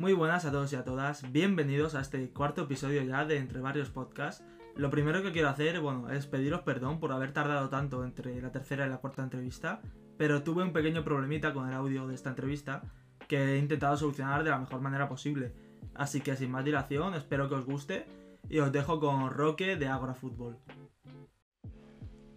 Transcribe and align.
Muy 0.00 0.14
buenas 0.14 0.46
a 0.46 0.50
todos 0.50 0.72
y 0.72 0.76
a 0.76 0.82
todas, 0.82 1.30
bienvenidos 1.30 1.94
a 1.94 2.00
este 2.00 2.30
cuarto 2.30 2.62
episodio 2.62 3.02
ya 3.02 3.26
de 3.26 3.36
Entre 3.36 3.60
Varios 3.60 3.90
Podcasts. 3.90 4.42
Lo 4.74 4.88
primero 4.88 5.22
que 5.22 5.30
quiero 5.30 5.50
hacer, 5.50 5.78
bueno, 5.80 6.08
es 6.08 6.26
pediros 6.26 6.62
perdón 6.62 7.00
por 7.00 7.12
haber 7.12 7.34
tardado 7.34 7.68
tanto 7.68 8.02
entre 8.02 8.40
la 8.40 8.50
tercera 8.50 8.86
y 8.86 8.88
la 8.88 8.96
cuarta 8.96 9.22
entrevista, 9.22 9.82
pero 10.16 10.42
tuve 10.42 10.62
un 10.62 10.72
pequeño 10.72 11.04
problemita 11.04 11.52
con 11.52 11.68
el 11.68 11.74
audio 11.74 12.06
de 12.06 12.14
esta 12.14 12.30
entrevista 12.30 12.80
que 13.28 13.44
he 13.44 13.58
intentado 13.58 13.94
solucionar 13.98 14.42
de 14.42 14.48
la 14.48 14.58
mejor 14.58 14.80
manera 14.80 15.06
posible. 15.06 15.52
Así 15.94 16.22
que 16.22 16.34
sin 16.34 16.50
más 16.50 16.64
dilación, 16.64 17.12
espero 17.12 17.50
que 17.50 17.56
os 17.56 17.66
guste 17.66 18.06
y 18.48 18.60
os 18.60 18.72
dejo 18.72 19.00
con 19.00 19.28
Roque 19.28 19.76
de 19.76 19.88
Agora 19.88 20.14
Fútbol. 20.14 20.56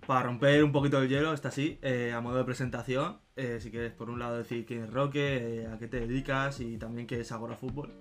Para 0.07 0.23
romper 0.23 0.63
un 0.63 0.71
poquito 0.73 1.01
el 1.01 1.07
hielo, 1.07 1.33
está 1.33 1.47
así, 1.47 1.79
eh, 1.81 2.11
a 2.13 2.19
modo 2.19 2.37
de 2.37 2.43
presentación, 2.43 3.19
eh, 3.37 3.59
si 3.61 3.71
quieres 3.71 3.93
por 3.93 4.09
un 4.09 4.19
lado 4.19 4.37
decir 4.37 4.65
quién 4.65 4.83
es 4.83 4.91
Roque, 4.91 5.61
eh, 5.61 5.67
a 5.67 5.77
qué 5.77 5.87
te 5.87 6.01
dedicas 6.01 6.59
y 6.59 6.77
también 6.77 7.07
qué 7.07 7.21
es 7.21 7.31
Agora 7.31 7.55
Fútbol. 7.55 7.93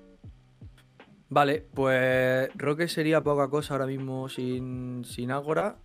Vale, 1.28 1.64
pues 1.72 2.50
Roque 2.56 2.88
sería 2.88 3.22
poca 3.22 3.48
cosa 3.48 3.74
ahora 3.74 3.86
mismo 3.86 4.28
sin, 4.28 5.04
sin 5.04 5.30
Ágora. 5.30 5.78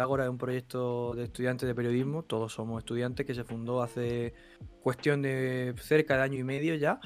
Ágora 0.00 0.24
es 0.24 0.30
un 0.30 0.38
proyecto 0.38 1.14
de 1.14 1.24
estudiantes 1.24 1.66
de 1.66 1.74
periodismo, 1.74 2.24
todos 2.24 2.52
somos 2.52 2.80
estudiantes, 2.80 3.24
que 3.24 3.34
se 3.34 3.44
fundó 3.44 3.82
hace 3.82 4.34
cuestión 4.82 5.22
de 5.22 5.74
cerca 5.78 6.16
de 6.16 6.22
año 6.22 6.38
y 6.38 6.44
medio 6.44 6.74
ya 6.74 7.00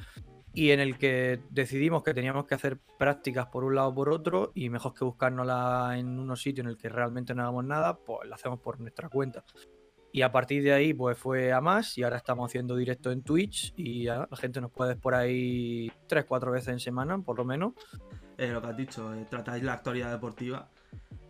y 0.55 0.71
en 0.71 0.81
el 0.81 0.99
que 0.99 1.41
decidimos 1.51 2.03
que 2.03 2.15
teníamos 2.15 2.47
que 2.47 2.55
hacer 2.55 2.79
prácticas 2.99 3.47
por 3.47 3.65
un 3.65 3.75
lado 3.75 3.89
o 3.89 3.95
por 3.95 4.09
otro 4.09 4.53
y 4.55 4.71
mejor 4.71 4.95
que 4.95 5.05
buscárnosla 5.05 5.97
en 5.99 6.19
unos 6.19 6.43
sitios 6.43 6.65
en 6.65 6.71
el 6.71 6.77
que 6.77 6.89
realmente 6.89 7.35
no 7.35 7.43
hagamos 7.43 7.65
nada, 7.65 7.99
pues 7.99 8.29
la 8.29 8.35
hacemos 8.35 8.61
por 8.61 8.81
nuestra 8.81 9.09
cuenta. 9.09 9.45
Y 10.11 10.23
a 10.23 10.33
partir 10.33 10.63
de 10.63 10.73
ahí, 10.73 10.95
pues 10.95 11.19
fue 11.19 11.53
a 11.53 11.61
más 11.61 11.99
y 11.99 12.03
ahora 12.03 12.17
estamos 12.17 12.51
haciendo 12.51 12.75
directo 12.77 13.13
en 13.13 13.23
Twitch 13.23 13.75
y 13.77 14.05
ya, 14.05 14.27
la 14.31 14.37
gente 14.37 14.61
nos 14.61 14.71
puede 14.71 14.95
ver 14.95 15.01
por 15.01 15.15
ahí 15.15 15.93
tres, 16.07 16.25
cuatro 16.25 16.51
veces 16.51 16.69
en 16.69 16.81
semana, 16.81 17.19
por 17.19 17.37
lo 17.37 17.45
menos. 17.45 17.75
Eh, 18.39 18.49
lo 18.49 18.63
que 18.63 18.69
has 18.69 18.77
dicho, 18.77 19.13
eh, 19.15 19.27
tratáis 19.29 19.63
la 19.63 19.75
actualidad 19.75 20.11
deportiva. 20.11 20.71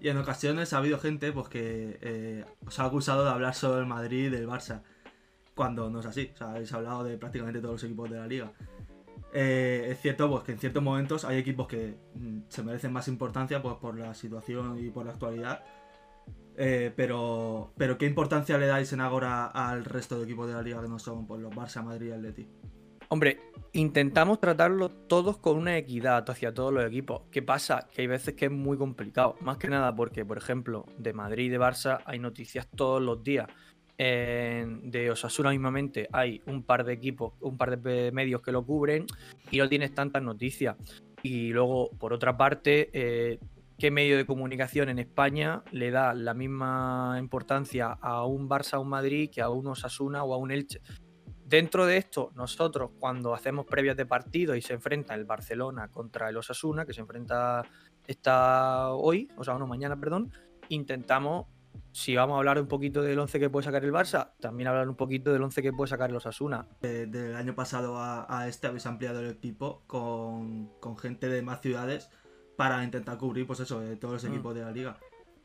Y 0.00 0.08
en 0.08 0.16
ocasiones 0.19 0.72
ha 0.72 0.78
habido 0.78 0.98
gente 0.98 1.32
pues, 1.32 1.48
que 1.48 1.98
eh, 2.00 2.44
os 2.64 2.78
ha 2.78 2.84
acusado 2.84 3.25
de 3.25 3.30
hablar 3.30 3.55
solo 3.55 3.77
del 3.77 3.86
Madrid 3.86 4.27
y 4.27 4.30
del 4.30 4.47
Barça, 4.47 4.82
cuando 5.56 5.91
no 5.91 5.98
es 5.98 6.06
así. 6.06 6.30
O 6.32 6.36
sea, 6.36 6.50
habéis 6.50 6.72
hablado 6.72 7.03
de 7.03 7.19
prácticamente 7.19 7.60
todos 7.60 7.75
los 7.75 7.84
equipos 7.84 8.08
de 8.08 8.19
la 8.19 8.27
liga. 8.28 8.53
Eh, 9.33 9.89
es 9.91 10.01
cierto 10.01 10.31
pues, 10.31 10.45
que 10.45 10.53
en 10.53 10.59
ciertos 10.59 10.83
momentos 10.83 11.25
hay 11.25 11.39
equipos 11.39 11.67
que 11.67 11.97
mm, 12.15 12.41
se 12.48 12.62
merecen 12.62 12.93
más 12.93 13.09
importancia 13.09 13.61
pues, 13.61 13.77
por 13.77 13.98
la 13.98 14.15
situación 14.15 14.79
y 14.79 14.91
por 14.91 15.07
la 15.07 15.12
actualidad. 15.12 15.62
Eh, 16.57 16.93
pero, 16.97 17.73
pero 17.77 17.97
¿qué 17.99 18.06
importancia 18.06 18.59
le 18.59 18.67
dais 18.67 18.93
en 18.93 19.01
Agora 19.01 19.47
al 19.47 19.84
resto 19.84 20.19
de 20.19 20.25
equipos 20.25 20.49
de 20.49 20.55
la 20.55 20.62
liga 20.62 20.83
que 20.83 20.89
no 20.89 20.99
son 20.99 21.27
pues, 21.27 21.41
los 21.41 21.53
Barça, 21.53 21.84
Madrid 21.84 22.09
y 22.09 22.12
Atleti? 22.12 22.49
Hombre, 23.11 23.41
intentamos 23.73 24.39
tratarlo 24.39 24.91
todos 24.91 25.39
con 25.39 25.56
una 25.56 25.79
equidad 25.79 26.29
hacia 26.29 26.53
todos 26.53 26.73
los 26.73 26.84
equipos. 26.84 27.23
¿Qué 27.31 27.43
pasa? 27.43 27.89
Que 27.91 28.03
hay 28.03 28.06
veces 28.06 28.34
que 28.34 28.47
es 28.47 28.51
muy 28.51 28.77
complicado. 28.77 29.37
Más 29.41 29.56
que 29.56 29.69
nada 29.69 29.95
porque, 29.95 30.27
por 30.27 30.37
ejemplo, 30.37 30.84
de 30.99 31.12
Madrid 31.15 31.47
y 31.47 31.49
de 31.49 31.61
Barça 31.61 32.03
hay 32.05 32.19
noticias 32.19 32.69
todos 32.75 33.01
los 33.01 33.23
días 33.23 33.49
de 33.98 35.08
Osasuna 35.10 35.50
mismamente 35.50 36.08
hay 36.12 36.41
un 36.46 36.62
par 36.62 36.84
de 36.84 36.92
equipos, 36.92 37.32
un 37.41 37.56
par 37.56 37.80
de 37.80 38.12
medios 38.12 38.42
que 38.42 38.52
lo 38.52 38.64
cubren 38.64 39.06
y 39.50 39.58
no 39.58 39.68
tienes 39.68 39.92
tantas 39.92 40.22
noticias. 40.22 40.77
Y 41.22 41.48
luego, 41.48 41.91
por 41.98 42.12
otra 42.12 42.36
parte, 42.36 42.91
eh, 42.92 43.41
¿qué 43.76 43.91
medio 43.91 44.16
de 44.16 44.24
comunicación 44.24 44.88
en 44.88 45.00
España 45.00 45.62
le 45.72 45.91
da 45.91 46.14
la 46.14 46.32
misma 46.32 47.16
importancia 47.19 47.98
a 48.00 48.24
un 48.24 48.48
Barça, 48.48 48.74
a 48.74 48.78
un 48.78 48.88
Madrid, 48.88 49.30
que 49.32 49.42
a 49.42 49.50
un 49.50 49.66
Osasuna 49.66 50.22
o 50.22 50.32
a 50.32 50.36
un 50.36 50.52
Elche? 50.52 50.80
Dentro 51.44 51.86
de 51.86 51.96
esto, 51.96 52.30
nosotros 52.36 52.91
cuando 52.98 53.34
hacemos 53.34 53.66
previas 53.66 53.96
de 53.96 54.04
partido 54.06 54.54
y 54.54 54.60
se 54.62 54.74
enfrenta 54.74 55.14
el 55.14 55.24
Barcelona 55.24 55.88
contra 55.88 56.28
el 56.28 56.36
Osasuna, 56.36 56.84
que 56.84 56.92
se 56.92 57.00
enfrenta 57.00 57.64
esta 58.06 58.92
hoy, 58.92 59.28
o 59.36 59.42
sea, 59.42 59.58
no, 59.58 59.66
mañana, 59.66 59.98
perdón, 59.98 60.30
intentamos 60.69 61.46
si 61.93 62.16
vamos 62.16 62.34
a 62.34 62.39
hablar 62.39 62.61
un 62.61 62.69
poquito 62.69 63.03
del 63.03 63.19
11 63.19 63.41
que 63.41 63.50
puede 63.50 63.65
sacar 63.65 63.84
el 63.84 63.93
Barça, 63.93 64.33
también 64.41 64.69
hablar 64.69 64.89
un 64.89 64.97
poquito 64.97 65.33
del 65.33 65.43
11 65.43 65.62
que 65.62 65.72
puede 65.72 65.89
sacar 65.89 66.11
los 66.11 66.27
Asuna. 66.27 66.66
del 66.81 67.34
año 67.34 67.55
pasado 67.55 67.97
a, 67.99 68.47
este 68.49 68.66
habéis 68.66 68.87
ampliado 68.87 69.21
el 69.21 69.31
equipo 69.31 69.83
con, 69.87 70.71
gente 70.99 71.28
de 71.28 71.43
más 71.43 71.61
ciudades 71.61 72.11
para 72.56 72.83
intentar 72.84 73.19
cubrir 73.19 73.47
pues 73.47 73.61
eso, 73.61 73.81
de 73.81 73.97
todos 73.97 74.15
los 74.15 74.25
mm. 74.25 74.34
equipos 74.34 74.55
de 74.55 74.61
la 74.62 74.72
liga. 74.72 74.99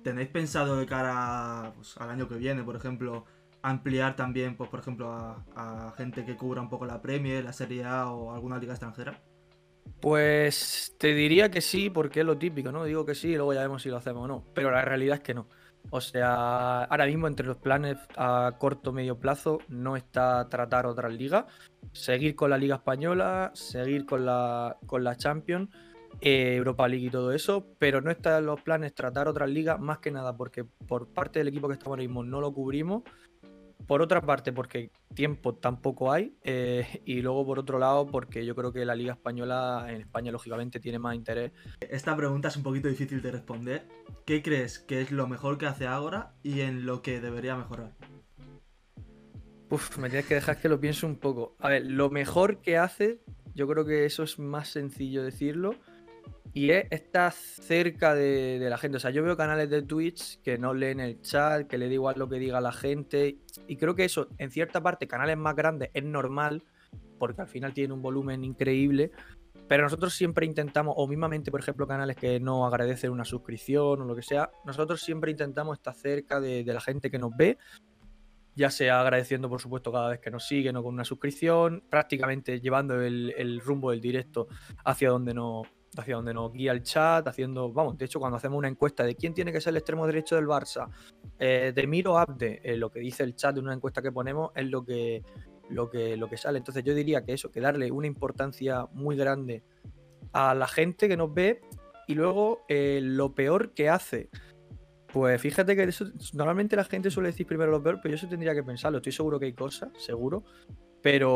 ¿Tenéis 0.03 0.29
pensado 0.29 0.77
de 0.77 0.85
cara 0.85 1.71
pues, 1.75 1.95
al 1.97 2.09
año 2.09 2.27
que 2.27 2.35
viene, 2.35 2.63
por 2.63 2.75
ejemplo, 2.75 3.25
ampliar 3.61 4.15
también, 4.15 4.55
pues, 4.55 4.69
por 4.69 4.81
ejemplo, 4.81 5.09
a, 5.55 5.93
gente 5.97 6.25
que 6.25 6.35
cubra 6.35 6.61
un 6.61 6.69
poco 6.69 6.85
la 6.85 7.01
Premier, 7.01 7.43
la 7.43 7.53
Serie 7.53 7.85
A 7.85 8.11
o 8.11 8.33
alguna 8.33 8.59
liga 8.59 8.73
extranjera? 8.73 9.21
Pues 10.01 10.95
te 10.97 11.13
diría 11.13 11.49
que 11.49 11.61
sí, 11.61 11.89
porque 11.89 12.19
es 12.19 12.25
lo 12.25 12.37
típico, 12.37 12.71
¿no? 12.71 12.83
Digo 12.83 13.05
que 13.05 13.15
sí 13.15 13.29
y 13.29 13.35
luego 13.35 13.53
ya 13.53 13.61
vemos 13.61 13.81
si 13.81 13.89
lo 13.89 13.97
hacemos 13.97 14.25
o 14.25 14.27
no. 14.27 14.43
Pero 14.53 14.69
la 14.69 14.81
realidad 14.81 15.17
es 15.17 15.23
que 15.23 15.33
no. 15.33 15.47
O 15.89 16.01
sea, 16.01 16.85
ahora 16.85 17.05
mismo 17.05 17.27
entre 17.27 17.45
los 17.45 17.57
planes 17.57 17.97
a 18.17 18.55
corto 18.57 18.91
medio 18.91 19.19
plazo 19.19 19.59
no 19.67 19.95
está 19.95 20.47
tratar 20.49 20.85
otras 20.85 21.13
ligas, 21.13 21.45
seguir 21.91 22.35
con 22.35 22.49
la 22.49 22.57
Liga 22.57 22.75
Española, 22.75 23.51
seguir 23.53 24.05
con 24.05 24.25
la, 24.25 24.77
con 24.87 25.03
la 25.03 25.15
Champions, 25.15 25.69
eh, 26.21 26.55
Europa 26.55 26.87
League 26.87 27.07
y 27.07 27.09
todo 27.09 27.31
eso, 27.31 27.67
pero 27.79 28.01
no 28.01 28.11
está 28.11 28.37
en 28.39 28.45
los 28.45 28.61
planes 28.61 28.95
tratar 28.95 29.27
otras 29.27 29.49
ligas 29.49 29.79
más 29.79 29.99
que 29.99 30.11
nada 30.11 30.35
porque 30.35 30.63
por 30.63 31.07
parte 31.07 31.39
del 31.39 31.49
equipo 31.49 31.67
que 31.67 31.73
estamos 31.73 31.93
ahora 31.93 32.03
mismo 32.03 32.23
no 32.23 32.41
lo 32.41 32.53
cubrimos 32.53 33.03
por 33.87 34.01
otra 34.01 34.21
parte, 34.21 34.51
porque 34.51 34.91
tiempo 35.13 35.55
tampoco 35.55 36.11
hay. 36.11 36.37
Eh, 36.43 37.01
y 37.05 37.21
luego, 37.21 37.45
por 37.45 37.59
otro 37.59 37.79
lado, 37.79 38.07
porque 38.07 38.45
yo 38.45 38.55
creo 38.55 38.71
que 38.71 38.85
la 38.85 38.95
Liga 38.95 39.13
Española 39.13 39.85
en 39.89 40.01
España, 40.01 40.31
lógicamente, 40.31 40.79
tiene 40.79 40.99
más 40.99 41.15
interés. 41.15 41.51
Esta 41.79 42.15
pregunta 42.15 42.47
es 42.47 42.57
un 42.57 42.63
poquito 42.63 42.87
difícil 42.87 43.21
de 43.21 43.31
responder. 43.31 43.87
¿Qué 44.25 44.41
crees 44.41 44.79
que 44.79 45.01
es 45.01 45.11
lo 45.11 45.27
mejor 45.27 45.57
que 45.57 45.65
hace 45.65 45.87
ahora 45.87 46.33
y 46.43 46.61
en 46.61 46.85
lo 46.85 47.01
que 47.01 47.19
debería 47.19 47.55
mejorar? 47.55 47.93
Uf, 49.69 49.97
me 49.97 50.09
tienes 50.09 50.27
que 50.27 50.35
dejar 50.35 50.59
que 50.59 50.69
lo 50.69 50.79
piense 50.79 51.05
un 51.05 51.15
poco. 51.15 51.55
A 51.59 51.69
ver, 51.69 51.85
lo 51.85 52.09
mejor 52.09 52.61
que 52.61 52.77
hace, 52.77 53.21
yo 53.55 53.67
creo 53.67 53.85
que 53.85 54.05
eso 54.05 54.23
es 54.23 54.37
más 54.37 54.69
sencillo 54.69 55.23
decirlo 55.23 55.75
y 56.53 56.69
es 56.69 56.85
estar 56.91 57.31
cerca 57.31 58.13
de, 58.13 58.59
la 58.69 58.77
gente. 58.77 58.97
O 58.97 58.99
sea, 58.99 59.09
yo 59.09 59.23
veo 59.23 59.35
canales 59.35 59.69
de 59.69 59.81
Twitch 59.81 60.39
que 60.41 60.59
no 60.59 60.73
leen 60.73 60.99
el 60.99 61.19
chat, 61.21 61.67
que 61.67 61.79
le 61.79 61.87
da 61.87 61.93
igual 61.93 62.15
lo 62.17 62.29
que 62.29 62.37
diga 62.37 62.61
la 62.61 62.71
gente. 62.71 63.37
Y 63.67 63.75
creo 63.77 63.95
que 63.95 64.05
eso, 64.05 64.27
en 64.37 64.51
cierta 64.51 64.81
parte, 64.81 65.07
canales 65.07 65.35
más 65.37 65.55
grandes 65.55 65.89
es 65.93 66.03
normal, 66.03 66.63
porque 67.17 67.41
al 67.41 67.47
final 67.47 67.73
tienen 67.73 67.93
un 67.93 68.03
volumen 68.03 68.43
increíble. 68.43 69.11
Pero 69.67 69.83
nosotros 69.83 70.13
siempre 70.13 70.45
intentamos, 70.45 70.93
o 70.95 71.07
mismamente, 71.07 71.49
por 71.49 71.59
ejemplo, 71.59 71.87
canales 71.87 72.17
que 72.17 72.39
no 72.39 72.67
agradecen 72.67 73.11
una 73.11 73.25
suscripción 73.25 74.01
o 74.01 74.05
lo 74.05 74.15
que 74.15 74.21
sea, 74.21 74.51
nosotros 74.63 75.01
siempre 75.01 75.31
intentamos 75.31 75.77
estar 75.77 75.95
cerca 75.95 76.39
de, 76.39 76.63
la 76.65 76.81
gente 76.81 77.09
que 77.09 77.17
nos 77.17 77.35
ve, 77.35 77.57
ya 78.55 78.69
sea 78.69 79.01
agradeciendo, 79.01 79.49
por 79.49 79.59
supuesto, 79.59 79.91
cada 79.91 80.09
vez 80.09 80.19
que 80.19 80.29
nos 80.29 80.45
siguen 80.45 80.75
o 80.75 80.83
con 80.83 80.93
una 80.93 81.05
suscripción, 81.05 81.83
prácticamente 81.89 82.59
llevando 82.59 83.01
el, 83.01 83.33
el 83.37 83.59
rumbo 83.61 83.89
del 83.89 84.01
directo 84.01 84.47
hacia 84.83 85.09
donde 85.09 85.33
nos 85.33 85.65
hacia 85.97 86.15
donde 86.15 86.33
nos 86.33 86.51
guía 86.51 86.71
el 86.71 86.83
chat, 86.83 87.27
haciendo, 87.27 87.71
vamos, 87.71 87.97
de 87.97 88.05
hecho 88.05 88.19
cuando 88.19 88.37
hacemos 88.37 88.57
una 88.57 88.67
encuesta 88.67 89.03
de 89.03 89.15
quién 89.15 89.33
tiene 89.33 89.51
que 89.51 89.61
ser 89.61 89.71
el 89.71 89.77
extremo 89.77 90.05
derecho 90.05 90.35
del 90.35 90.47
Barça, 90.47 90.89
eh, 91.39 91.71
de 91.75 91.87
Miro 91.87 92.17
Abde, 92.17 92.61
eh, 92.63 92.77
lo 92.77 92.89
que 92.89 92.99
dice 92.99 93.23
el 93.23 93.35
chat 93.35 93.53
de 93.53 93.61
una 93.61 93.73
encuesta 93.73 94.01
que 94.01 94.11
ponemos 94.11 94.51
es 94.55 94.67
lo 94.67 94.83
que, 94.83 95.23
lo, 95.69 95.89
que, 95.89 96.17
lo 96.17 96.29
que 96.29 96.37
sale. 96.37 96.57
Entonces 96.57 96.83
yo 96.83 96.93
diría 96.93 97.23
que 97.23 97.33
eso, 97.33 97.51
que 97.51 97.59
darle 97.59 97.91
una 97.91 98.07
importancia 98.07 98.87
muy 98.93 99.15
grande 99.15 99.63
a 100.31 100.55
la 100.55 100.67
gente 100.67 101.07
que 101.07 101.17
nos 101.17 101.33
ve 101.33 101.61
y 102.07 102.15
luego 102.15 102.65
eh, 102.67 102.99
lo 103.01 103.33
peor 103.33 103.73
que 103.73 103.89
hace. 103.89 104.29
Pues 105.11 105.39
fíjate 105.39 105.75
que 105.75 105.83
eso, 105.83 106.05
normalmente 106.33 106.75
la 106.75 106.85
gente 106.85 107.11
suele 107.11 107.29
decir 107.29 107.45
primero 107.45 107.71
lo 107.71 107.83
peor, 107.83 107.99
pero 108.01 108.13
yo 108.13 108.15
eso 108.15 108.27
tendría 108.27 108.55
que 108.55 108.63
pensarlo. 108.63 108.97
Estoy 108.97 109.11
seguro 109.11 109.39
que 109.39 109.45
hay 109.45 109.53
cosas, 109.53 109.91
seguro, 109.97 110.43
pero, 111.03 111.33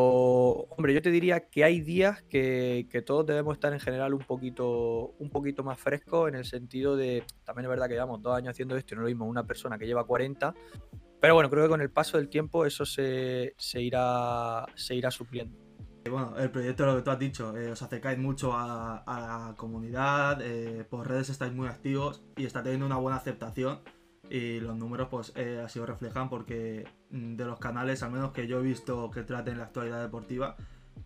hombre, 0.70 0.94
yo 0.94 1.02
te 1.02 1.12
diría 1.12 1.50
que 1.50 1.66
hay 1.66 1.82
días 1.82 2.24
que, 2.24 2.88
todos 3.06 3.26
debemos 3.26 3.54
estar 3.54 3.74
en 3.74 3.82
general 3.82 4.14
un 4.14 4.22
poquito, 4.22 5.14
un 5.20 5.30
poquito 5.30 5.62
más 5.62 5.78
frescos 5.78 6.30
en 6.30 6.36
el 6.36 6.46
sentido 6.46 6.96
de, 6.96 7.26
también 7.44 7.66
es 7.66 7.70
verdad 7.70 7.90
que 7.90 7.96
llevamos 7.96 8.22
dos 8.22 8.34
años 8.34 8.52
haciendo 8.52 8.78
esto 8.78 8.94
y 8.94 8.96
no 8.96 9.02
lo 9.02 9.10
mismo 9.10 9.26
una 9.26 9.46
persona 9.46 9.78
que 9.78 9.86
lleva 9.86 10.06
40, 10.06 10.56
pero 11.20 11.34
bueno, 11.34 11.50
creo 11.50 11.64
que 11.66 11.70
con 11.70 11.82
el 11.82 11.92
paso 11.92 12.16
del 12.16 12.30
tiempo 12.30 12.66
eso 12.66 12.86
se, 12.86 13.54
irá, 13.74 14.66
se 14.74 14.96
irá 14.96 15.12
supliendo. 15.12 15.58
Bueno, 16.10 16.38
el 16.38 16.50
proyecto, 16.50 16.86
lo 16.86 16.96
que 16.96 17.02
tú 17.02 17.12
has 17.12 17.20
dicho, 17.20 17.58
eh, 17.58 17.70
os 17.72 17.82
acercáis 17.82 18.18
mucho 18.18 18.54
a, 18.54 19.04
la 19.06 19.54
comunidad, 19.58 20.42
eh, 20.44 20.86
por 20.90 21.10
redes 21.10 21.28
estáis 21.28 21.52
muy 21.52 21.68
activos 21.68 22.24
y 22.38 22.46
está 22.46 22.64
teniendo 22.64 22.86
una 22.86 22.96
buena 22.96 23.18
aceptación 23.18 23.82
y 24.30 24.62
los 24.62 24.78
números 24.78 25.10
pues 25.10 25.34
eh, 25.36 25.62
así 25.64 25.80
lo 25.80 25.86
reflejan 25.86 26.30
porque 26.30 26.86
de 27.10 27.46
los 27.46 27.60
canales, 27.60 28.04
al 28.04 28.12
menos 28.12 28.32
que 28.32 28.48
yo 28.48 28.60
he 28.60 28.64
visto 28.64 29.10
que 29.12 29.24
traten 29.24 29.58
la 29.58 29.66
actualidad 29.66 30.02
deportiva, 30.02 30.56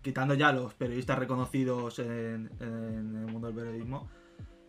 quitando 0.02 0.34
ya 0.34 0.52
los 0.52 0.74
periodistas 0.74 1.20
reconocidos 1.20 2.00
en, 2.00 2.50
el 2.60 3.28
mundo 3.32 3.48
del 3.48 3.56
periodismo, 3.56 4.10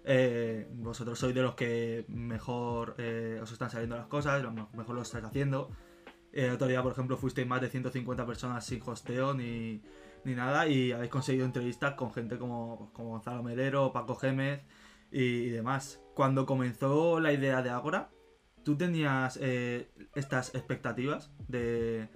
eh, 0.04 0.68
vosotros 0.74 1.18
sois 1.18 1.34
de 1.34 1.42
los 1.42 1.54
que 1.54 2.04
mejor 2.08 2.96
eh, 2.98 3.38
os 3.40 3.52
están 3.52 3.70
saliendo 3.70 3.96
las 3.96 4.06
cosas, 4.06 4.42
mejor 4.74 4.94
lo 4.94 5.02
estáis 5.02 5.24
haciendo. 5.24 5.70
El 6.32 6.50
otro 6.50 6.66
día, 6.66 6.82
por 6.82 6.92
ejemplo, 6.92 7.16
fuisteis 7.16 7.46
más 7.46 7.60
de 7.60 7.68
150 7.68 8.26
personas 8.26 8.64
sin 8.64 8.82
hosteo 8.82 9.34
ni, 9.34 9.82
ni 10.24 10.34
nada 10.34 10.66
y 10.66 10.92
habéis 10.92 11.10
conseguido 11.10 11.44
entrevistas 11.44 11.94
con 11.94 12.12
gente 12.12 12.38
como, 12.38 12.90
como 12.92 13.10
Gonzalo 13.10 13.42
Melero, 13.42 13.92
Paco 13.92 14.14
Gémez 14.16 14.62
y, 15.10 15.50
demás. 15.50 16.00
Cuando 16.14 16.46
comenzó 16.46 17.20
la 17.20 17.32
idea 17.32 17.62
de 17.62 17.70
Agora, 17.70 18.10
¿tú 18.64 18.76
tenías 18.76 19.38
eh, 19.40 19.90
estas 20.14 20.54
expectativas 20.54 21.30
de 21.48 22.08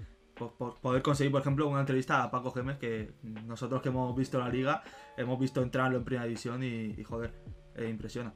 poder 0.83 1.03
conseguir, 1.03 1.33
por 1.33 1.41
ejemplo, 1.41 1.67
una 1.67 1.81
entrevista 1.81 2.23
a 2.23 2.31
Paco 2.31 2.51
Gémez 2.51 2.79
que 2.79 3.15
nosotros 3.23 3.81
que 3.81 3.89
hemos 3.89 4.15
visto 4.15 4.39
la 4.39 4.49
liga, 4.49 4.83
hemos 5.17 5.39
visto 5.39 5.63
entrarlo 5.63 5.97
en 5.97 6.05
primera 6.05 6.27
división 6.27 6.63
y, 6.63 7.03
joder, 7.05 7.33
eh, 7.75 7.89
impresiona. 7.89 8.35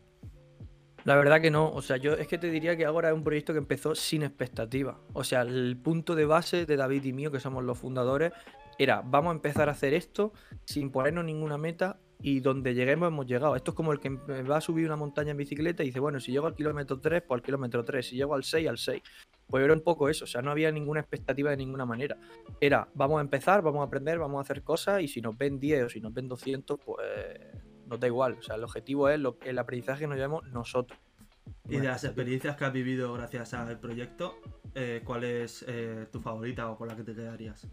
La 1.04 1.16
verdad 1.16 1.40
que 1.40 1.50
no, 1.50 1.70
o 1.70 1.80
sea, 1.82 1.96
yo 1.96 2.12
es 2.12 2.28
que 2.28 2.38
te 2.38 2.50
diría 2.50 2.76
que 2.76 2.84
ahora 2.84 3.08
es 3.08 3.14
un 3.14 3.24
proyecto 3.24 3.52
que 3.52 3.58
empezó 3.58 3.94
sin 3.94 4.22
expectativa. 4.22 5.00
O 5.12 5.24
sea, 5.24 5.42
el 5.42 5.78
punto 5.78 6.14
de 6.14 6.26
base 6.26 6.66
de 6.66 6.76
David 6.76 7.04
y 7.04 7.12
mío, 7.12 7.30
que 7.30 7.40
somos 7.40 7.64
los 7.64 7.78
fundadores, 7.78 8.32
era 8.78 9.02
vamos 9.02 9.30
a 9.30 9.34
empezar 9.34 9.68
a 9.68 9.72
hacer 9.72 9.94
esto 9.94 10.32
sin 10.64 10.90
ponernos 10.90 11.24
ninguna 11.24 11.58
meta 11.58 11.98
y 12.22 12.40
donde 12.40 12.74
lleguemos 12.74 13.08
hemos 13.08 13.26
llegado. 13.26 13.56
Esto 13.56 13.70
es 13.70 13.76
como 13.76 13.92
el 13.92 14.00
que 14.00 14.10
va 14.10 14.58
a 14.58 14.60
subir 14.60 14.86
una 14.86 14.96
montaña 14.96 15.30
en 15.30 15.36
bicicleta 15.36 15.82
y 15.82 15.86
dice, 15.86 16.00
bueno, 16.00 16.20
si 16.20 16.32
llego 16.32 16.46
al 16.46 16.54
kilómetro 16.54 16.98
3, 16.98 17.22
pues 17.22 17.38
al 17.38 17.42
kilómetro 17.42 17.84
3, 17.84 18.06
si 18.06 18.16
llego 18.16 18.34
al 18.34 18.44
6, 18.44 18.68
al 18.68 18.78
6. 18.78 19.02
Pues 19.46 19.64
era 19.64 19.72
un 19.72 19.80
poco 19.80 20.08
eso, 20.08 20.24
o 20.24 20.28
sea, 20.28 20.42
no 20.42 20.50
había 20.50 20.70
ninguna 20.70 21.00
expectativa 21.00 21.50
de 21.50 21.56
ninguna 21.56 21.84
manera. 21.84 22.16
Era, 22.60 22.88
vamos 22.94 23.18
a 23.18 23.22
empezar, 23.22 23.62
vamos 23.62 23.80
a 23.80 23.84
aprender, 23.84 24.18
vamos 24.18 24.38
a 24.38 24.42
hacer 24.42 24.62
cosas 24.62 25.02
y 25.02 25.08
si 25.08 25.20
nos 25.20 25.36
ven 25.36 25.58
10 25.58 25.84
o 25.84 25.88
si 25.88 26.00
nos 26.00 26.14
ven 26.14 26.28
200, 26.28 26.78
pues 26.78 26.98
nos 27.86 27.98
da 27.98 28.06
igual. 28.06 28.36
O 28.38 28.42
sea, 28.42 28.56
el 28.56 28.64
objetivo 28.64 29.08
es 29.08 29.20
el 29.44 29.58
aprendizaje 29.58 30.00
que 30.00 30.06
nos 30.06 30.16
llevamos 30.16 30.46
nosotros. 30.52 30.98
Y 31.68 31.76
de 31.78 31.88
las 31.88 32.04
experiencias 32.04 32.56
que 32.56 32.64
has 32.64 32.72
vivido 32.72 33.12
gracias 33.12 33.54
al 33.54 33.78
proyecto, 33.78 34.36
eh, 34.74 35.02
¿cuál 35.04 35.24
es 35.24 35.64
eh, 35.68 36.06
tu 36.10 36.20
favorita 36.20 36.70
o 36.70 36.76
con 36.76 36.88
la 36.88 36.96
que 36.96 37.02
te 37.02 37.14
quedarías? 37.14 37.66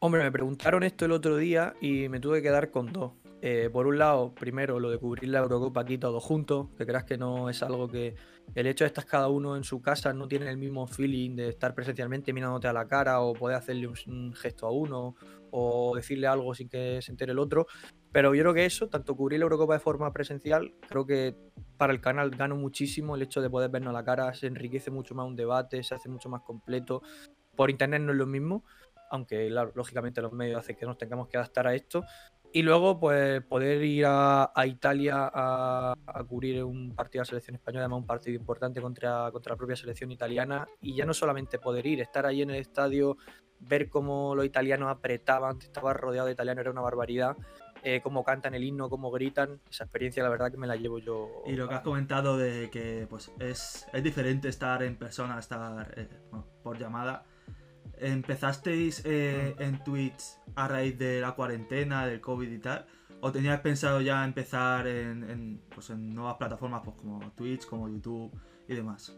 Hombre, 0.00 0.22
me 0.22 0.30
preguntaron 0.30 0.84
esto 0.84 1.04
el 1.04 1.12
otro 1.12 1.36
día 1.36 1.74
y 1.80 2.08
me 2.08 2.20
tuve 2.20 2.38
que 2.38 2.44
quedar 2.44 2.70
con 2.70 2.92
dos. 2.92 3.12
Eh, 3.40 3.70
por 3.72 3.86
un 3.86 3.98
lado, 3.98 4.34
primero 4.34 4.80
lo 4.80 4.90
de 4.90 4.98
cubrir 4.98 5.30
la 5.30 5.38
Eurocopa 5.38 5.82
aquí 5.82 5.96
todos 5.96 6.22
juntos, 6.24 6.68
que 6.76 6.84
creas 6.84 7.04
que 7.04 7.16
no 7.16 7.48
es 7.48 7.62
algo 7.62 7.86
que 7.86 8.16
el 8.54 8.66
hecho 8.66 8.82
de 8.82 8.88
estar 8.88 9.06
cada 9.06 9.28
uno 9.28 9.56
en 9.56 9.62
su 9.62 9.80
casa 9.80 10.12
no 10.12 10.26
tiene 10.26 10.50
el 10.50 10.56
mismo 10.56 10.88
feeling 10.88 11.36
de 11.36 11.50
estar 11.50 11.72
presencialmente 11.74 12.32
mirándote 12.32 12.66
a 12.66 12.72
la 12.72 12.88
cara 12.88 13.20
o 13.20 13.34
poder 13.34 13.56
hacerle 13.56 13.86
un, 13.86 14.34
gesto 14.34 14.66
a 14.66 14.72
uno 14.72 15.14
o 15.52 15.94
decirle 15.94 16.26
algo 16.26 16.52
sin 16.54 16.68
que 16.68 17.00
se 17.00 17.12
entere 17.12 17.30
el 17.30 17.38
otro. 17.38 17.66
Pero 18.10 18.34
yo 18.34 18.42
creo 18.42 18.54
que 18.54 18.64
eso, 18.64 18.88
tanto 18.88 19.14
cubrir 19.14 19.38
la 19.38 19.44
Eurocopa 19.44 19.74
de 19.74 19.80
forma 19.80 20.12
presencial, 20.12 20.74
creo 20.88 21.06
que 21.06 21.36
para 21.76 21.92
el 21.92 22.00
canal 22.00 22.30
gano 22.30 22.56
muchísimo 22.56 23.14
el 23.14 23.22
hecho 23.22 23.40
de 23.40 23.50
poder 23.50 23.70
vernos 23.70 23.90
a 23.90 23.92
la 23.92 24.04
cara, 24.04 24.34
se 24.34 24.48
enriquece 24.48 24.90
mucho 24.90 25.14
más 25.14 25.26
un 25.26 25.36
debate, 25.36 25.82
se 25.84 25.94
hace 25.94 26.08
mucho 26.08 26.28
más 26.28 26.42
completo. 26.42 27.02
Por 27.54 27.70
internet 27.70 28.02
no 28.02 28.12
es 28.12 28.18
lo 28.18 28.26
mismo, 28.26 28.64
aunque 29.10 29.50
lógicamente 29.50 30.22
los 30.22 30.32
medios 30.32 30.58
hacen 30.58 30.76
que 30.76 30.86
nos 30.86 30.98
tengamos 30.98 31.28
que 31.28 31.36
adaptar 31.36 31.66
a 31.66 31.74
esto. 31.74 32.04
Y 32.52 32.62
luego, 32.62 32.98
pues, 32.98 33.42
poder 33.44 33.82
ir 33.84 34.04
a, 34.06 34.50
Italia 34.66 35.30
a, 35.32 35.94
cubrir 36.26 36.64
un 36.64 36.94
partido 36.94 37.20
de 37.20 37.26
la 37.26 37.28
selección 37.28 37.56
española, 37.56 37.84
además 37.84 38.00
un 38.00 38.06
partido 38.06 38.36
importante 38.36 38.80
contra, 38.80 39.30
contra 39.30 39.52
la 39.52 39.56
propia 39.56 39.76
selección 39.76 40.10
italiana. 40.10 40.66
Y 40.80 40.94
ya 40.94 41.04
no 41.04 41.12
solamente 41.12 41.58
poder 41.58 41.86
ir, 41.86 42.00
estar 42.00 42.24
ahí 42.24 42.42
en 42.42 42.50
el 42.50 42.56
estadio, 42.56 43.18
ver 43.60 43.88
cómo 43.88 44.34
los 44.34 44.46
italianos 44.46 44.88
apretaban, 44.88 45.58
estaba 45.60 45.92
rodeado 45.92 46.26
de 46.26 46.32
italianos, 46.32 46.62
era 46.62 46.70
una 46.70 46.80
barbaridad. 46.80 47.36
Eh, 47.84 48.00
cómo 48.02 48.24
cantan 48.24 48.54
el 48.54 48.64
himno, 48.64 48.90
cómo 48.90 49.10
gritan, 49.10 49.60
esa 49.70 49.84
experiencia 49.84 50.22
la 50.22 50.30
verdad 50.30 50.50
que 50.50 50.56
me 50.56 50.66
la 50.66 50.74
llevo 50.74 50.98
yo. 50.98 51.42
Y 51.46 51.52
lo 51.52 51.68
que 51.68 51.74
has 51.74 51.82
comentado 51.82 52.36
de 52.36 52.70
que 52.70 53.06
pues 53.08 53.30
es, 53.38 53.86
es 53.92 54.02
diferente 54.02 54.48
estar 54.48 54.82
en 54.82 54.96
persona, 54.96 55.38
estar 55.38 55.94
eh, 55.96 56.08
por 56.62 56.76
llamada 56.76 57.24
¿Empezasteis 58.00 59.02
eh, 59.04 59.54
mm. 59.58 59.62
en 59.62 59.84
Twitch 59.84 60.22
a 60.54 60.68
raíz 60.68 60.98
de 60.98 61.20
la 61.20 61.32
cuarentena, 61.32 62.06
del 62.06 62.20
COVID 62.20 62.50
y 62.50 62.58
tal? 62.58 62.86
¿O 63.20 63.32
tenías 63.32 63.60
pensado 63.60 64.00
ya 64.00 64.24
empezar 64.24 64.86
en, 64.86 65.60
pues 65.74 65.90
en 65.90 66.14
nuevas 66.14 66.36
plataformas 66.36 66.82
pues 66.84 66.96
como 66.96 67.18
Twitch, 67.32 67.66
como 67.66 67.88
YouTube 67.88 68.32
y 68.68 68.74
demás? 68.74 69.16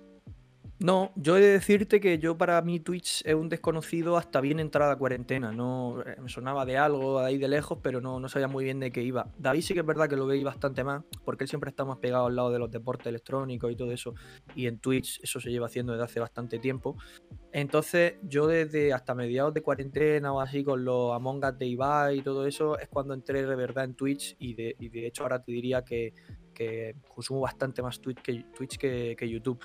No, 0.83 1.13
yo 1.15 1.37
he 1.37 1.43
de 1.43 1.49
decirte 1.49 2.01
que 2.01 2.19
yo 2.19 2.39
para 2.39 2.63
mí 2.63 2.81
Twitch 2.81 3.23
es 3.27 3.35
un 3.35 3.51
desconocido 3.51 4.17
hasta 4.17 4.41
bien 4.41 4.61
entrada 4.61 4.97
cuarentena. 4.97 5.53
No 5.53 6.01
eh, 6.01 6.17
me 6.23 6.31
sonaba 6.31 6.65
de 6.65 6.79
algo 6.79 7.19
ahí 7.19 7.37
de 7.37 7.49
lejos, 7.49 7.81
pero 7.83 8.01
no, 8.01 8.19
no 8.19 8.31
sabía 8.31 8.49
muy 8.49 8.65
bien 8.65 8.81
de 8.81 8.91
qué 8.91 9.03
iba. 9.03 9.31
David 9.37 9.61
sí 9.61 9.75
que 9.75 9.81
es 9.81 9.87
verdad 9.87 10.09
que 10.09 10.17
lo 10.17 10.27
veis 10.27 10.43
bastante 10.43 10.83
más, 10.83 11.05
porque 11.23 11.45
él 11.45 11.49
siempre 11.49 11.69
está 11.69 11.85
más 11.85 11.99
pegado 11.99 12.29
al 12.29 12.35
lado 12.35 12.51
de 12.51 12.59
los 12.59 12.71
deportes 12.71 13.09
electrónicos 13.09 13.71
y 13.71 13.77
todo 13.77 13.93
eso. 13.93 14.15
Y 14.55 14.69
en 14.69 14.79
Twitch 14.79 15.21
eso 15.23 15.39
se 15.39 15.51
lleva 15.51 15.67
haciendo 15.67 15.93
desde 15.93 16.05
hace 16.05 16.19
bastante 16.19 16.59
tiempo. 16.59 16.97
Entonces, 17.53 18.15
yo 18.23 18.47
desde 18.47 18.95
hasta 18.95 19.15
mediados 19.15 19.53
de 19.53 19.61
cuarentena 19.61 20.33
o 20.33 20.41
así, 20.41 20.65
con 20.65 20.83
los 20.83 21.13
Among 21.13 21.45
Us 21.45 21.59
de 21.59 21.67
Ibai 21.67 22.19
y 22.21 22.23
todo 22.23 22.47
eso, 22.47 22.79
es 22.79 22.89
cuando 22.89 23.13
entré 23.13 23.45
de 23.45 23.55
verdad 23.55 23.85
en 23.85 23.97
Twitch. 23.97 24.35
Y 24.39 24.55
de, 24.55 24.77
de 24.79 25.07
hecho, 25.07 25.25
ahora 25.25 25.43
te 25.43 25.53
diría 25.53 25.85
que, 25.85 26.15
consumo 27.15 27.41
bastante 27.41 27.83
más 27.83 28.01
Twitch 28.01 28.23
que, 28.23 28.47
Twitch 28.57 28.79
que 28.79 29.29
YouTube. 29.29 29.63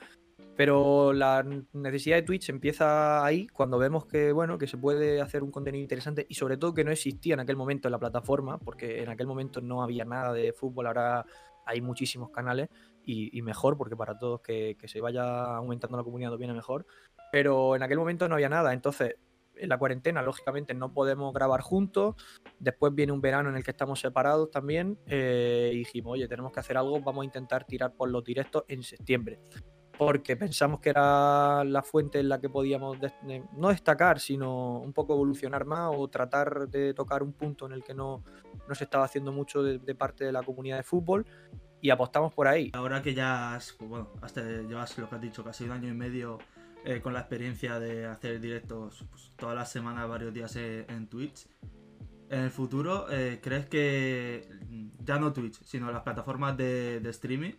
Pero 0.56 1.12
la 1.12 1.46
necesidad 1.74 2.16
de 2.16 2.22
Twitch 2.22 2.50
empieza 2.50 3.26
ahí 3.26 3.48
cuando 3.48 3.78
vemos 3.78 4.06
que, 4.06 4.32
bueno, 4.32 4.58
que 4.58 4.68
se 4.68 4.78
puede 4.78 5.22
hacer 5.22 5.44
un 5.44 5.52
contenido 5.52 5.82
interesante 5.82 6.26
y 6.30 6.36
sobre 6.36 6.56
todo 6.56 6.74
que 6.74 6.86
no 6.86 6.92
existía 6.92 7.34
en 7.34 7.42
aquel 7.42 7.58
momento 7.58 7.90
en 7.90 7.92
la 7.92 8.00
plataforma, 8.00 8.58
porque 8.58 9.04
en 9.04 9.10
aquel 9.10 9.28
momento 9.28 9.60
no 9.60 9.84
había 9.84 10.06
nada 10.06 10.32
de 10.32 10.54
fútbol, 10.54 10.88
ahora 10.88 11.26
hay 11.66 11.82
muchísimos 11.82 12.30
canales 12.30 12.70
y, 13.04 13.42
mejor, 13.42 13.78
porque 13.78 13.96
para 13.96 14.18
todos 14.18 14.42
que, 14.42 14.78
se 14.86 15.02
vaya 15.02 15.58
aumentando 15.58 15.98
la 15.98 16.04
comunidad 16.04 16.36
viene 16.38 16.54
mejor. 16.54 16.86
Pero 17.32 17.76
en 17.76 17.84
aquel 17.84 17.98
momento 17.98 18.28
no 18.28 18.36
había 18.36 18.50
nada, 18.50 18.74
entonces 18.74 19.16
en 19.58 19.70
la 19.70 19.78
cuarentena, 19.78 20.22
lógicamente, 20.22 20.74
no 20.74 20.94
podemos 20.94 21.34
grabar 21.34 21.62
juntos. 21.62 22.16
Después 22.60 22.94
viene 22.94 23.14
un 23.14 23.22
verano 23.22 23.50
en 23.50 23.56
el 23.56 23.64
que 23.64 23.72
estamos 23.72 24.00
separados 24.00 24.52
también. 24.52 25.00
Eh, 25.06 25.72
y 25.74 25.78
dijimos, 25.78 26.14
oye, 26.14 26.28
tenemos 26.28 26.52
que 26.52 26.60
hacer 26.60 26.78
algo, 26.78 27.00
vamos 27.00 27.24
a 27.24 27.26
intentar 27.26 27.66
tirar 27.66 27.94
por 27.94 28.10
los 28.10 28.24
directos 28.24 28.66
en 28.68 28.84
septiembre 28.84 29.40
porque 29.98 30.36
pensamos 30.36 30.80
que 30.80 30.90
era 30.90 31.64
la 31.64 31.82
fuente 31.82 32.20
en 32.20 32.30
la 32.30 32.40
que 32.40 32.50
podíamos 32.50 32.98
no 33.58 33.70
destacar, 33.70 34.20
sino 34.20 34.80
un 34.80 34.94
poco 34.94 35.14
evolucionar 35.14 35.66
más 35.66 35.92
o 35.96 36.08
tratar 36.08 36.68
de 36.70 36.94
tocar 36.94 37.24
un 37.24 37.34
punto 37.34 37.66
en 37.66 37.74
el 37.74 37.84
que 37.84 37.94
no, 37.94 38.24
no 38.68 38.76
se 38.76 38.84
estaba 38.84 39.06
haciendo 39.06 39.32
mucho 39.32 39.64
de, 39.64 39.96
parte 39.96 40.26
de 40.26 40.32
la 40.32 40.44
comunidad 40.44 40.78
de 40.78 40.84
fútbol 40.84 41.26
y 41.82 41.90
apostamos 41.90 42.34
por 42.34 42.48
ahí. 42.48 42.72
Ahora 42.74 43.02
que 43.02 43.14
ya 43.14 43.56
has, 43.56 43.74
pues 43.74 43.90
bueno, 43.90 44.12
hasta 44.22 44.42
llevas 44.42 44.98
lo 44.98 45.10
que 45.10 45.16
has 45.16 45.22
dicho, 45.22 45.44
casi 45.44 45.66
un 45.66 45.72
año 45.72 45.90
y 45.90 45.94
medio 45.94 46.40
eh, 46.84 47.02
con 47.02 47.14
la 47.14 47.20
experiencia 47.20 47.80
de 47.80 48.06
hacer 48.06 48.40
directos 48.40 49.06
pues, 49.10 49.32
todas 49.36 49.56
las 49.56 49.72
semanas, 49.72 50.08
varios 50.08 50.34
días 50.34 50.56
eh, 50.56 50.86
en 50.90 51.08
Twitch. 51.08 51.48
En 52.30 52.40
el 52.40 52.50
futuro, 52.50 53.06
eh, 53.12 53.40
¿crees 53.42 53.68
que 53.68 54.50
ya 55.04 55.20
no 55.20 55.32
Twitch, 55.32 55.62
sino 55.64 55.92
las 55.92 56.02
plataformas 56.02 56.58
de, 56.58 57.00
de 57.00 57.10
streaming 57.12 57.54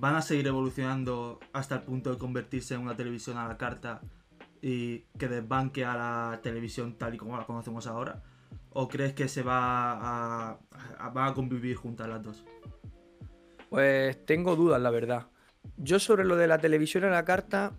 van 0.00 0.16
a 0.16 0.22
seguir 0.22 0.46
evolucionando 0.46 1.38
hasta 1.52 1.76
el 1.76 1.82
punto 1.82 2.10
de 2.10 2.18
convertirse 2.18 2.74
en 2.74 2.80
una 2.80 2.96
televisión 2.96 3.36
a 3.36 3.46
la 3.46 3.58
carta 3.58 4.00
y 4.62 5.00
que 5.18 5.28
desbanque 5.28 5.84
a 5.84 5.94
la 5.94 6.40
televisión 6.42 6.94
tal 6.94 7.14
y 7.14 7.18
como 7.18 7.36
la 7.36 7.44
conocemos 7.44 7.86
ahora? 7.86 8.22
¿O 8.70 8.88
crees 8.88 9.12
que 9.12 9.28
se 9.28 9.42
va 9.42 9.92
a, 9.92 10.58
a 10.98 11.34
convivir 11.34 11.76
juntas 11.76 12.08
las 12.08 12.22
dos? 12.22 12.44
Pues 13.68 14.24
tengo 14.26 14.56
dudas, 14.56 14.80
la 14.80 14.90
verdad. 14.90 15.26
Yo 15.76 15.98
sobre 15.98 16.24
lo 16.24 16.36
de 16.36 16.46
la 16.46 16.58
televisión 16.58 17.04
a 17.04 17.10
la 17.10 17.24
carta 17.24 17.74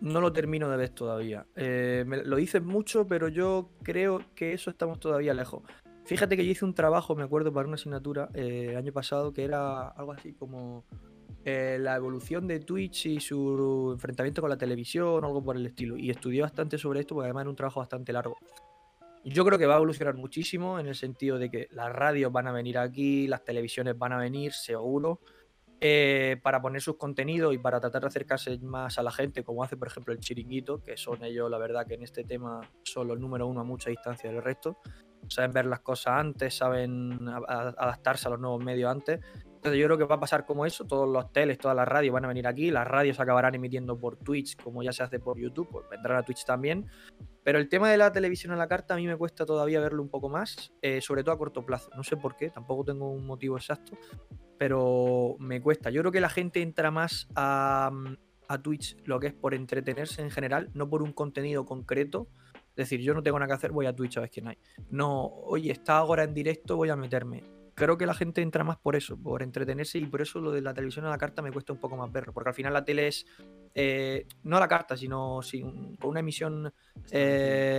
no 0.00 0.20
lo 0.20 0.32
termino 0.32 0.68
de 0.68 0.76
ver 0.76 0.88
todavía. 0.90 1.46
Eh, 1.54 2.04
lo 2.24 2.36
dices 2.36 2.62
mucho, 2.62 3.06
pero 3.06 3.28
yo 3.28 3.70
creo 3.82 4.20
que 4.34 4.52
eso 4.52 4.68
estamos 4.68 4.98
todavía 4.98 5.32
lejos. 5.32 5.62
Fíjate 6.04 6.36
que 6.36 6.44
yo 6.44 6.50
hice 6.50 6.64
un 6.64 6.74
trabajo, 6.74 7.14
me 7.14 7.22
acuerdo, 7.22 7.52
para 7.52 7.68
una 7.68 7.76
asignatura 7.76 8.28
eh, 8.34 8.68
el 8.70 8.76
año 8.76 8.92
pasado 8.92 9.32
que 9.32 9.44
era 9.44 9.88
algo 9.88 10.12
así 10.12 10.32
como 10.32 10.84
eh, 11.44 11.76
la 11.80 11.96
evolución 11.96 12.46
de 12.46 12.60
Twitch 12.60 13.06
y 13.06 13.20
su 13.20 13.90
enfrentamiento 13.92 14.40
con 14.40 14.50
la 14.50 14.56
televisión 14.56 15.24
o 15.24 15.26
algo 15.26 15.42
por 15.42 15.56
el 15.56 15.66
estilo. 15.66 15.96
Y 15.96 16.10
estudié 16.10 16.40
bastante 16.40 16.78
sobre 16.78 17.00
esto 17.00 17.16
porque 17.16 17.26
además 17.26 17.42
era 17.42 17.50
un 17.50 17.56
trabajo 17.56 17.80
bastante 17.80 18.12
largo. 18.12 18.36
Yo 19.24 19.44
creo 19.44 19.58
que 19.58 19.66
va 19.66 19.74
a 19.74 19.76
evolucionar 19.76 20.14
muchísimo 20.14 20.78
en 20.78 20.86
el 20.86 20.94
sentido 20.94 21.38
de 21.38 21.50
que 21.50 21.68
las 21.72 21.92
radios 21.92 22.30
van 22.30 22.46
a 22.46 22.52
venir 22.52 22.78
aquí, 22.78 23.26
las 23.26 23.44
televisiones 23.44 23.98
van 23.98 24.12
a 24.12 24.18
venir, 24.18 24.52
seguro, 24.52 25.20
eh, 25.80 26.38
para 26.42 26.62
poner 26.62 26.80
sus 26.80 26.96
contenidos 26.96 27.52
y 27.54 27.58
para 27.58 27.80
tratar 27.80 28.02
de 28.02 28.08
acercarse 28.08 28.56
más 28.58 28.98
a 28.98 29.02
la 29.02 29.10
gente, 29.10 29.42
como 29.42 29.64
hace 29.64 29.76
por 29.76 29.88
ejemplo 29.88 30.12
el 30.12 30.20
chiringuito, 30.20 30.82
que 30.82 30.96
son 30.96 31.24
ellos, 31.24 31.50
la 31.50 31.58
verdad, 31.58 31.86
que 31.86 31.94
en 31.94 32.02
este 32.02 32.22
tema 32.22 32.60
son 32.84 33.08
los 33.08 33.18
número 33.18 33.48
uno 33.48 33.60
a 33.60 33.64
mucha 33.64 33.90
distancia 33.90 34.30
del 34.30 34.42
resto. 34.42 34.78
Saben 35.28 35.52
ver 35.52 35.66
las 35.66 35.80
cosas 35.80 36.14
antes, 36.20 36.54
saben 36.54 37.28
adaptarse 37.28 38.28
a 38.28 38.30
los 38.30 38.40
nuevos 38.40 38.62
medios 38.62 38.90
antes 38.90 39.20
entonces 39.62 39.80
yo 39.80 39.86
creo 39.86 39.96
que 39.96 40.04
va 40.06 40.16
a 40.16 40.20
pasar 40.20 40.44
como 40.44 40.66
eso, 40.66 40.84
todos 40.84 41.08
los 41.08 41.32
teles, 41.32 41.56
todas 41.56 41.76
las 41.76 41.86
radios 41.86 42.12
van 42.12 42.24
a 42.24 42.28
venir 42.28 42.48
aquí, 42.48 42.72
las 42.72 42.84
radios 42.84 43.20
acabarán 43.20 43.54
emitiendo 43.54 43.96
por 43.96 44.16
Twitch 44.16 44.56
como 44.60 44.82
ya 44.82 44.92
se 44.92 45.04
hace 45.04 45.20
por 45.20 45.38
YouTube, 45.38 45.68
pues 45.70 45.88
vendrán 45.88 46.18
a 46.18 46.24
Twitch 46.24 46.44
también. 46.44 46.88
Pero 47.44 47.60
el 47.60 47.68
tema 47.68 47.88
de 47.88 47.96
la 47.96 48.10
televisión 48.10 48.52
a 48.52 48.56
la 48.56 48.66
carta 48.66 48.94
a 48.94 48.96
mí 48.96 49.06
me 49.06 49.16
cuesta 49.16 49.46
todavía 49.46 49.78
verlo 49.78 50.02
un 50.02 50.08
poco 50.08 50.28
más, 50.28 50.72
eh, 50.82 51.00
sobre 51.00 51.22
todo 51.22 51.36
a 51.36 51.38
corto 51.38 51.64
plazo. 51.64 51.90
No 51.96 52.02
sé 52.02 52.16
por 52.16 52.34
qué, 52.34 52.50
tampoco 52.50 52.82
tengo 52.82 53.08
un 53.08 53.24
motivo 53.24 53.56
exacto, 53.56 53.96
pero 54.58 55.36
me 55.38 55.62
cuesta. 55.62 55.90
Yo 55.90 56.00
creo 56.00 56.10
que 56.10 56.20
la 56.20 56.28
gente 56.28 56.60
entra 56.60 56.90
más 56.90 57.28
a, 57.36 57.92
a 58.48 58.62
Twitch 58.62 58.96
lo 59.04 59.20
que 59.20 59.28
es 59.28 59.32
por 59.32 59.54
entretenerse 59.54 60.22
en 60.22 60.32
general, 60.32 60.70
no 60.74 60.90
por 60.90 61.04
un 61.04 61.12
contenido 61.12 61.64
concreto 61.64 62.26
Es 62.70 62.88
decir, 62.88 62.98
yo 62.98 63.14
no 63.14 63.22
tengo 63.22 63.38
nada 63.38 63.46
que 63.46 63.54
hacer, 63.54 63.70
voy 63.70 63.86
a 63.86 63.94
Twitch 63.94 64.16
a 64.16 64.22
ver 64.22 64.30
quién 64.30 64.48
hay. 64.48 64.58
No, 64.90 65.26
oye, 65.26 65.70
está 65.70 65.98
ahora 65.98 66.24
en 66.24 66.34
directo, 66.34 66.74
voy 66.74 66.90
a 66.90 66.96
meterme. 66.96 67.61
Creo 67.74 67.96
que 67.96 68.06
la 68.06 68.14
gente 68.14 68.42
entra 68.42 68.64
más 68.64 68.76
por 68.76 68.96
eso, 68.96 69.16
por 69.16 69.42
entretenerse 69.42 69.98
y 69.98 70.06
por 70.06 70.20
eso 70.20 70.40
lo 70.40 70.52
de 70.52 70.60
la 70.60 70.74
televisión 70.74 71.06
a 71.06 71.10
la 71.10 71.18
carta 71.18 71.40
me 71.40 71.50
cuesta 71.50 71.72
un 71.72 71.78
poco 71.78 71.96
más 71.96 72.12
verlo, 72.12 72.32
porque 72.32 72.50
al 72.50 72.54
final 72.54 72.72
la 72.72 72.84
tele 72.84 73.08
es, 73.08 73.26
eh, 73.74 74.26
no 74.42 74.58
a 74.58 74.60
la 74.60 74.68
carta, 74.68 74.96
sino 74.96 75.40
sin, 75.42 75.96
con 75.96 76.10
una 76.10 76.20
emisión 76.20 76.72
eh, 77.10 77.78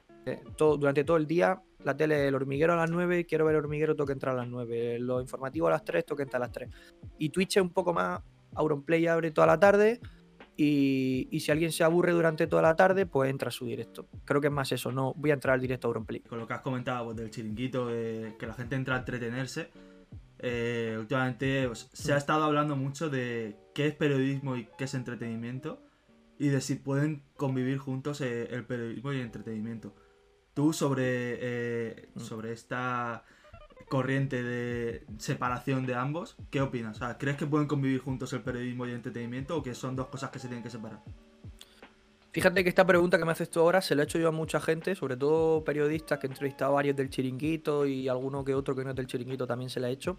todo, 0.58 0.78
durante 0.78 1.04
todo 1.04 1.18
el 1.18 1.28
día. 1.28 1.62
La 1.84 1.96
tele, 1.96 2.28
el 2.28 2.36
hormiguero 2.36 2.74
a 2.74 2.78
las 2.78 2.90
9, 2.90 3.26
quiero 3.26 3.46
ver 3.46 3.56
el 3.56 3.64
hormiguero, 3.64 3.96
tengo 3.96 4.08
que 4.08 4.14
entrar 4.14 4.36
a 4.36 4.40
las 4.40 4.48
9. 4.48 5.00
Lo 5.00 5.22
informativo 5.22 5.68
a 5.68 5.72
las 5.72 5.84
3, 5.84 6.06
tengo 6.06 6.18
que 6.18 6.24
entrar 6.24 6.42
a 6.42 6.46
las 6.46 6.54
3. 6.54 6.70
Y 7.20 7.30
Twitch 7.30 7.58
es 7.58 7.62
un 7.62 7.72
poco 7.72 7.94
más, 7.94 8.22
Auronplay 8.56 9.06
abre 9.08 9.32
toda 9.32 9.48
la 9.48 9.60
tarde, 9.60 10.00
y, 10.56 11.28
y, 11.32 11.40
si 11.40 11.52
alguien 11.52 11.72
se 11.72 11.84
aburre 11.84 12.12
durante 12.12 12.46
toda 12.48 12.62
la 12.62 12.76
tarde, 12.76 13.06
pues 13.06 13.30
entra 13.30 13.50
a 13.50 13.52
su 13.52 13.66
directo. 13.66 14.08
Creo 14.26 14.40
que 14.40 14.48
es 14.48 14.54
más 14.54 14.72
eso, 14.72 14.92
no 14.92 15.14
voy 15.16 15.32
a 15.32 15.34
entrar 15.34 15.56
al 15.56 15.62
directo 15.62 15.88
a 15.88 15.90
Auronplay. 15.90 16.20
Con 16.22 16.38
lo 16.40 16.48
que 16.48 16.54
has 16.54 16.62
comentado 16.62 17.06
pues, 17.06 17.18
del 17.18 17.32
chiringuito, 17.32 17.88
eh, 17.92 18.36
que 18.38 18.46
la 18.46 18.54
gente 18.54 18.76
entra 18.76 18.96
a 18.96 19.00
entretenerse, 19.00 19.70
eh, 20.40 20.96
últimamente 21.00 21.68
pues, 21.68 21.90
se 21.94 22.14
ha 22.14 22.18
estado 22.18 22.44
hablando 22.44 22.76
mucho 22.76 23.10
de 23.10 23.56
qué 23.74 23.88
es 23.88 23.96
periodismo 23.96 24.56
y 24.56 24.68
qué 24.78 24.84
es 24.84 24.94
entretenimiento, 24.94 25.82
y 26.38 26.50
de 26.50 26.62
si 26.62 26.76
pueden 26.76 27.24
convivir 27.36 27.78
juntos 27.78 28.22
eh, 28.22 28.48
el 28.52 28.66
periodismo 28.66 29.12
y 29.14 29.18
el 29.18 29.24
entretenimiento. 29.24 29.96
Tú 30.54 30.72
sobre, 30.72 32.10
Mm. 32.14 32.20
sobre 32.20 32.52
esta 32.52 33.26
corriente 33.90 34.44
de 34.44 35.06
separación 35.18 35.86
de 35.86 35.96
ambos, 35.96 36.36
¿qué 36.50 36.62
opinas? 36.62 36.98
O 36.98 37.00
sea, 37.00 37.18
¿Crees 37.18 37.38
que 37.38 37.46
pueden 37.46 37.68
convivir 37.68 38.00
juntos 38.00 38.34
el 38.34 38.42
periodismo 38.42 38.86
y 38.86 38.90
el 38.90 38.96
entretenimiento 38.96 39.58
o 39.58 39.64
que 39.64 39.74
son 39.74 39.96
dos 39.96 40.08
cosas 40.08 40.30
que 40.32 40.40
se 40.40 40.48
tienen 40.48 40.64
que 40.64 40.70
separar? 40.70 41.02
Fíjate 42.34 42.64
que 42.64 42.70
esta 42.70 42.86
pregunta 42.86 43.20
que 43.20 43.26
me 43.26 43.32
haces 43.32 43.50
tú 43.52 43.60
ahora 43.60 43.80
se 43.80 43.94
la 43.96 44.02
he 44.02 44.06
hecho 44.06 44.18
yo 44.18 44.28
a 44.28 44.32
mucha 44.32 44.60
gente, 44.60 44.96
sobre 44.96 45.16
todo 45.16 45.64
periodistas 45.64 46.18
que 46.18 46.26
he 46.26 46.30
entrevistado 46.30 46.72
a 46.72 46.76
varios 46.76 46.96
del 46.96 47.12
chiringuito 47.12 47.86
y 47.86 48.08
alguno 48.08 48.44
que 48.44 48.56
otro 48.56 48.76
que 48.76 48.84
no 48.84 48.90
es 48.90 48.96
del 48.96 49.06
chiringuito 49.06 49.46
también 49.46 49.70
se 49.70 49.80
la 49.80 49.90
he 49.90 49.92
hecho. 49.92 50.18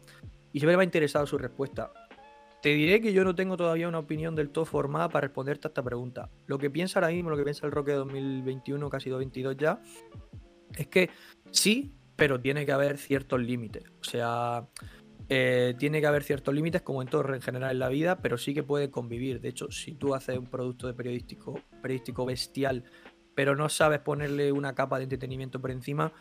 Y 0.52 0.61
siempre 0.61 0.76
me 0.76 0.83
ha 0.83 0.85
interesado 0.85 1.26
su 1.26 1.37
respuesta. 1.38 1.92
Te 2.62 2.68
diré 2.68 3.00
que 3.00 3.12
yo 3.12 3.25
no 3.25 3.35
tengo 3.35 3.56
todavía 3.56 3.88
una 3.88 3.99
opinión 3.99 4.37
del 4.37 4.50
todo 4.50 4.64
formada 4.64 5.09
para 5.09 5.26
responderte 5.26 5.66
a 5.66 5.71
esta 5.71 5.83
pregunta. 5.83 6.30
Lo 6.47 6.56
que 6.56 6.71
piensa 6.71 7.00
ahora 7.00 7.12
mismo, 7.12 7.30
lo 7.30 7.37
que 7.37 7.42
piensa 7.42 7.66
el 7.66 7.73
Roque 7.73 7.92
2021, 7.92 8.88
casi 8.88 9.11
2022 9.11 9.56
ya, 9.56 9.83
es 10.76 10.87
que 10.87 11.11
sí, 11.50 11.92
pero 12.16 12.40
tiene 12.40 12.66
que 12.66 12.73
haber 12.73 12.99
ciertos 12.99 13.40
límites. 13.40 13.85
O 14.00 14.04
sea, 14.04 14.66
eh, 15.28 15.75
tiene 15.78 16.00
que 16.00 16.06
haber 16.06 16.23
ciertos 16.23 16.54
límites, 16.54 16.83
como 16.83 17.02
en 17.02 17.09
todo 17.09 17.33
en 17.35 17.40
general 17.40 17.73
en 17.73 17.78
la 17.78 17.88
vida, 17.88 18.21
pero 18.21 18.37
sí 18.37 18.54
que 18.54 18.62
puede 18.62 18.90
convivir. 18.90 19.40
De 19.40 19.49
hecho, 19.49 19.71
si 19.71 19.94
tú 19.94 20.14
haces 20.14 20.38
un 20.38 20.47
producto 20.47 20.87
de 20.87 20.94
periodístico, 20.94 21.61
periodístico 21.83 22.26
bestial, 22.26 22.85
pero 23.35 23.56
no 23.56 23.68
sabes 23.68 24.00
ponerle 24.00 24.52
una 24.52 24.75
capa 24.75 24.99
de 24.99 25.04
entretenimiento 25.04 25.61
por 25.61 25.71
encima, 25.71 26.12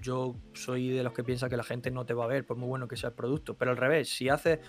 yo 0.00 0.36
soy 0.52 0.90
de 0.90 1.02
los 1.02 1.12
que 1.12 1.24
piensa 1.24 1.48
que 1.48 1.56
la 1.56 1.64
gente 1.64 1.90
no 1.90 2.04
te 2.04 2.14
va 2.14 2.24
a 2.24 2.28
ver, 2.28 2.44
por 2.44 2.56
muy 2.56 2.68
bueno 2.68 2.88
que 2.88 2.96
sea 2.96 3.10
el 3.10 3.14
producto. 3.14 3.56
Pero 3.56 3.70
al 3.70 3.76
revés, 3.76 4.08
si 4.10 4.28
haces 4.28 4.60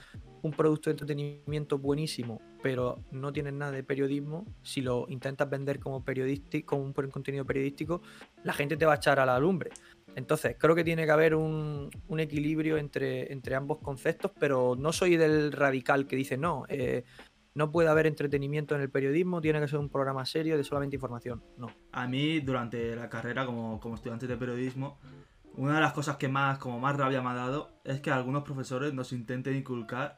un 0.42 0.52
producto 0.52 0.90
de 0.90 0.94
entretenimiento 0.94 1.78
buenísimo, 1.78 2.42
pero 2.62 3.04
no 3.12 3.34
tienes 3.34 3.54
nada 3.54 3.72
de 3.72 3.84
periodismo, 3.84 4.46
si 4.62 4.82
lo 4.82 5.06
intentas 5.10 5.50
vender 5.50 5.80
como 5.80 6.04
periodístico, 6.04 6.68
como 6.68 6.84
un 6.84 6.94
contenido 6.94 7.46
periodístico, 7.46 8.02
la 8.44 8.54
gente 8.54 8.78
te 8.78 8.86
va 8.86 8.94
a 8.94 8.98
echar 8.98 9.20
a 9.20 9.26
la 9.26 9.40
lumbre. 9.40 9.72
Entonces, 10.16 10.56
creo 10.60 10.76
que 10.76 10.84
tiene 10.84 11.06
que 11.06 11.12
haber 11.12 11.36
un, 11.36 11.90
equilibrio 12.18 12.78
entre, 12.78 13.56
ambos 13.56 13.80
conceptos, 13.80 14.32
pero 14.40 14.76
no 14.78 14.92
soy 14.92 15.18
del 15.18 15.52
radical 15.52 16.08
que 16.08 16.16
dice 16.16 16.38
no, 16.38 16.66
eh, 16.70 17.04
no 17.56 17.72
puede 17.72 17.90
haber 17.90 18.08
entretenimiento 18.08 18.76
en 18.76 18.82
el 18.82 18.90
periodismo, 18.90 19.42
tiene 19.42 19.60
que 19.60 19.68
ser 19.68 19.80
un 19.80 19.90
programa 19.90 20.26
serio 20.26 20.58
de 20.58 20.64
solamente 20.64 20.96
información. 20.96 21.44
No. 21.58 21.68
A 21.92 22.08
mí, 22.08 22.40
durante 22.40 22.96
la 22.96 23.10
carrera 23.10 23.46
como, 23.46 23.80
como 23.80 23.96
estudiante 23.96 24.28
de 24.28 24.38
periodismo, 24.38 25.00
una 25.56 25.76
de 25.76 25.82
las 25.82 25.94
cosas 25.94 26.18
que 26.18 26.28
más, 26.28 26.58
como 26.58 26.80
más 26.80 26.96
rabia 26.98 27.22
me 27.22 27.30
ha 27.30 27.36
dado 27.36 27.70
es 27.84 28.02
que 28.02 28.12
algunos 28.12 28.44
profesores 28.44 28.94
nos 28.94 29.12
intenten 29.14 29.56
inculcar 29.56 30.18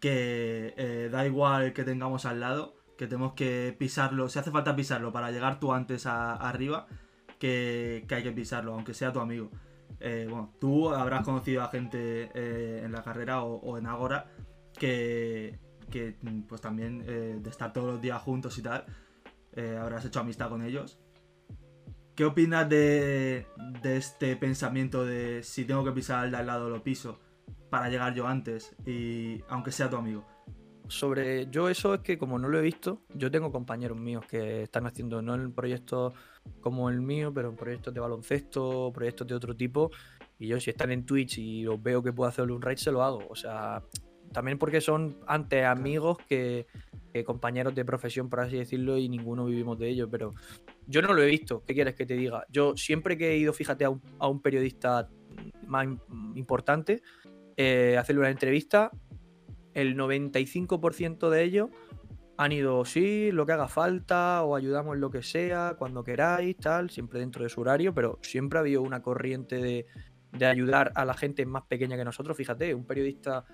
que 0.00 0.74
eh, 0.76 1.08
da 1.10 1.26
igual 1.26 1.72
que 1.72 1.84
tengamos 1.84 2.24
al 2.26 2.40
lado, 2.40 2.76
que 2.96 3.06
tenemos 3.06 3.32
que 3.32 3.74
pisarlo, 3.78 4.28
si 4.28 4.38
hace 4.38 4.50
falta 4.50 4.76
pisarlo 4.76 5.12
para 5.12 5.30
llegar 5.30 5.58
tú 5.58 5.72
antes 5.72 6.06
a, 6.06 6.34
arriba, 6.34 6.86
que, 7.38 8.04
que, 8.08 8.14
hay 8.14 8.22
que 8.22 8.32
pisarlo, 8.32 8.74
aunque 8.74 8.94
sea 8.94 9.12
tu 9.12 9.20
amigo. 9.20 9.50
Eh, 10.00 10.26
bueno, 10.28 10.54
tú 10.60 10.90
habrás 10.90 11.24
conocido 11.24 11.62
a 11.62 11.68
gente 11.68 12.30
eh, 12.34 12.82
en 12.84 12.92
la 12.92 13.02
carrera 13.02 13.42
o, 13.42 13.78
en 13.78 13.86
Agora 13.86 14.30
que, 14.74 15.58
que, 15.90 16.16
pues 16.48 16.60
también 16.60 17.02
eh, 17.06 17.38
de 17.40 17.50
estar 17.50 17.72
todos 17.72 17.94
los 17.94 18.00
días 18.00 18.20
juntos 18.22 18.56
y 18.58 18.62
tal, 18.62 18.84
habrás 19.80 20.04
hecho 20.04 20.20
amistad 20.20 20.50
con 20.50 20.62
ellos. 20.62 21.00
¿Qué 22.14 22.24
opinas 22.24 22.68
de, 22.68 23.46
de, 23.82 23.96
este 23.96 24.36
pensamiento 24.36 25.04
de 25.04 25.42
si 25.42 25.64
tengo 25.64 25.84
que 25.84 25.92
pisar 25.92 26.20
al 26.24 26.30
de 26.30 26.36
al 26.36 26.46
lado 26.46 26.68
lo 26.68 26.82
piso 26.82 27.18
para 27.70 27.88
llegar 27.88 28.14
yo 28.14 28.26
antes 28.26 28.74
y 28.86 29.42
aunque 29.48 29.72
sea 29.72 29.90
tu 29.90 29.96
amigo? 29.96 30.26
Sobre 30.88 31.48
yo 31.50 31.68
eso 31.68 31.94
es 31.94 32.00
que 32.00 32.18
como 32.18 32.38
no 32.38 32.48
lo 32.48 32.58
he 32.58 32.62
visto, 32.62 33.02
yo 33.14 33.30
tengo 33.30 33.52
compañeros 33.52 33.98
míos 33.98 34.24
que 34.28 34.62
están 34.62 34.86
haciendo 34.86 35.20
no 35.22 35.34
en 35.34 35.52
proyectos 35.52 36.14
como 36.60 36.88
el 36.88 37.00
mío, 37.00 37.32
pero 37.32 37.50
en 37.50 37.56
proyectos 37.56 37.92
de 37.92 38.00
baloncesto, 38.00 38.90
proyectos 38.92 39.26
de 39.26 39.34
otro 39.34 39.54
tipo, 39.54 39.90
y 40.38 40.46
yo 40.46 40.58
si 40.58 40.70
están 40.70 40.90
en 40.90 41.04
Twitch 41.04 41.38
y 41.38 41.62
los 41.62 41.82
veo 41.82 42.02
que 42.02 42.12
puedo 42.12 42.28
hacerle 42.28 42.54
un 42.54 42.62
raid 42.62 42.78
se 42.78 42.90
lo 42.90 43.02
hago, 43.02 43.26
o 43.28 43.36
sea, 43.36 43.82
también 44.32 44.58
porque 44.58 44.80
son 44.80 45.18
antes 45.26 45.64
amigos 45.64 46.18
que, 46.28 46.66
que, 47.12 47.24
compañeros 47.24 47.74
de 47.74 47.84
profesión, 47.84 48.28
por 48.28 48.40
así 48.40 48.56
decirlo, 48.56 48.98
y 48.98 49.08
ninguno 49.08 49.46
vivimos 49.46 49.78
de 49.78 49.88
ello. 49.88 50.08
Pero 50.10 50.34
yo 50.86 51.02
no 51.02 51.14
lo 51.14 51.22
he 51.22 51.26
visto. 51.26 51.64
¿Qué 51.66 51.74
quieres 51.74 51.94
que 51.94 52.06
te 52.06 52.14
diga? 52.14 52.44
Yo 52.50 52.76
siempre 52.76 53.16
que 53.16 53.32
he 53.32 53.36
ido, 53.36 53.52
fíjate, 53.52 53.84
a 53.84 53.90
un, 53.90 54.02
a 54.18 54.28
un 54.28 54.40
periodista 54.40 55.08
más 55.66 55.86
importante, 56.34 57.02
eh, 57.56 57.96
hacerle 57.98 58.20
una 58.20 58.30
entrevista, 58.30 58.90
el 59.74 59.96
95% 59.96 61.28
de 61.30 61.42
ellos 61.42 61.70
han 62.36 62.52
ido, 62.52 62.84
sí, 62.84 63.32
lo 63.32 63.46
que 63.46 63.52
haga 63.52 63.66
falta, 63.66 64.44
o 64.44 64.54
ayudamos 64.54 64.96
lo 64.96 65.10
que 65.10 65.22
sea, 65.22 65.74
cuando 65.76 66.04
queráis, 66.04 66.56
tal, 66.56 66.88
siempre 66.88 67.18
dentro 67.18 67.42
de 67.42 67.48
su 67.48 67.60
horario, 67.60 67.92
pero 67.92 68.18
siempre 68.22 68.58
ha 68.58 68.60
habido 68.60 68.82
una 68.82 69.02
corriente 69.02 69.56
de, 69.56 69.86
de 70.32 70.46
ayudar 70.46 70.92
a 70.94 71.04
la 71.04 71.14
gente 71.14 71.44
más 71.46 71.64
pequeña 71.64 71.96
que 71.96 72.04
nosotros. 72.04 72.36
Fíjate, 72.36 72.74
un 72.74 72.86
periodista 72.86 73.44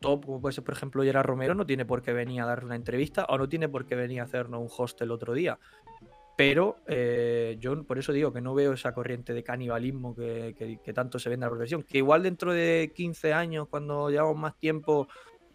top, 0.00 0.24
como 0.24 0.40
puede 0.40 0.54
ser, 0.54 0.64
por 0.64 0.74
ejemplo, 0.74 1.02
Gerard 1.02 1.26
Romero, 1.26 1.54
no 1.54 1.66
tiene 1.66 1.84
por 1.84 2.02
qué 2.02 2.12
venir 2.12 2.40
a 2.40 2.46
dar 2.46 2.64
una 2.64 2.76
entrevista 2.76 3.26
o 3.28 3.36
no 3.38 3.48
tiene 3.48 3.68
por 3.68 3.86
qué 3.86 3.96
venir 3.96 4.20
a 4.20 4.24
hacernos 4.24 4.60
un 4.60 4.68
host 4.76 5.00
el 5.02 5.10
otro 5.10 5.34
día. 5.34 5.58
Pero 6.36 6.76
eh, 6.86 7.56
yo 7.60 7.84
por 7.84 7.98
eso 7.98 8.12
digo 8.12 8.32
que 8.32 8.40
no 8.40 8.54
veo 8.54 8.72
esa 8.72 8.94
corriente 8.94 9.34
de 9.34 9.44
canibalismo 9.44 10.14
que, 10.14 10.54
que, 10.56 10.78
que, 10.82 10.92
tanto 10.94 11.18
se 11.18 11.28
ve 11.28 11.34
en 11.34 11.42
la 11.42 11.50
profesión. 11.50 11.82
Que 11.82 11.98
igual 11.98 12.22
dentro 12.22 12.52
de 12.52 12.92
15 12.94 13.34
años, 13.34 13.68
cuando 13.68 14.08
llevamos 14.08 14.38
más 14.38 14.58
tiempo, 14.58 15.08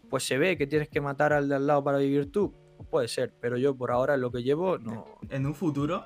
pues 0.10 0.24
se 0.24 0.38
ve 0.38 0.58
que 0.58 0.68
tienes 0.68 0.90
que 0.90 1.02
matar 1.02 1.34
al 1.34 1.50
de 1.50 1.56
al 1.56 1.68
lado 1.68 1.84
para 1.84 1.98
vivir 1.98 2.32
tú. 2.32 2.54
Puede 2.90 3.08
ser, 3.08 3.34
pero 3.40 3.58
yo 3.58 3.76
por 3.76 3.92
ahora 3.92 4.18
lo 4.18 4.32
que 4.32 4.44
llevo 4.44 4.78
no. 4.78 5.06
En 5.30 5.46
un 5.46 5.56
futuro, 5.56 6.04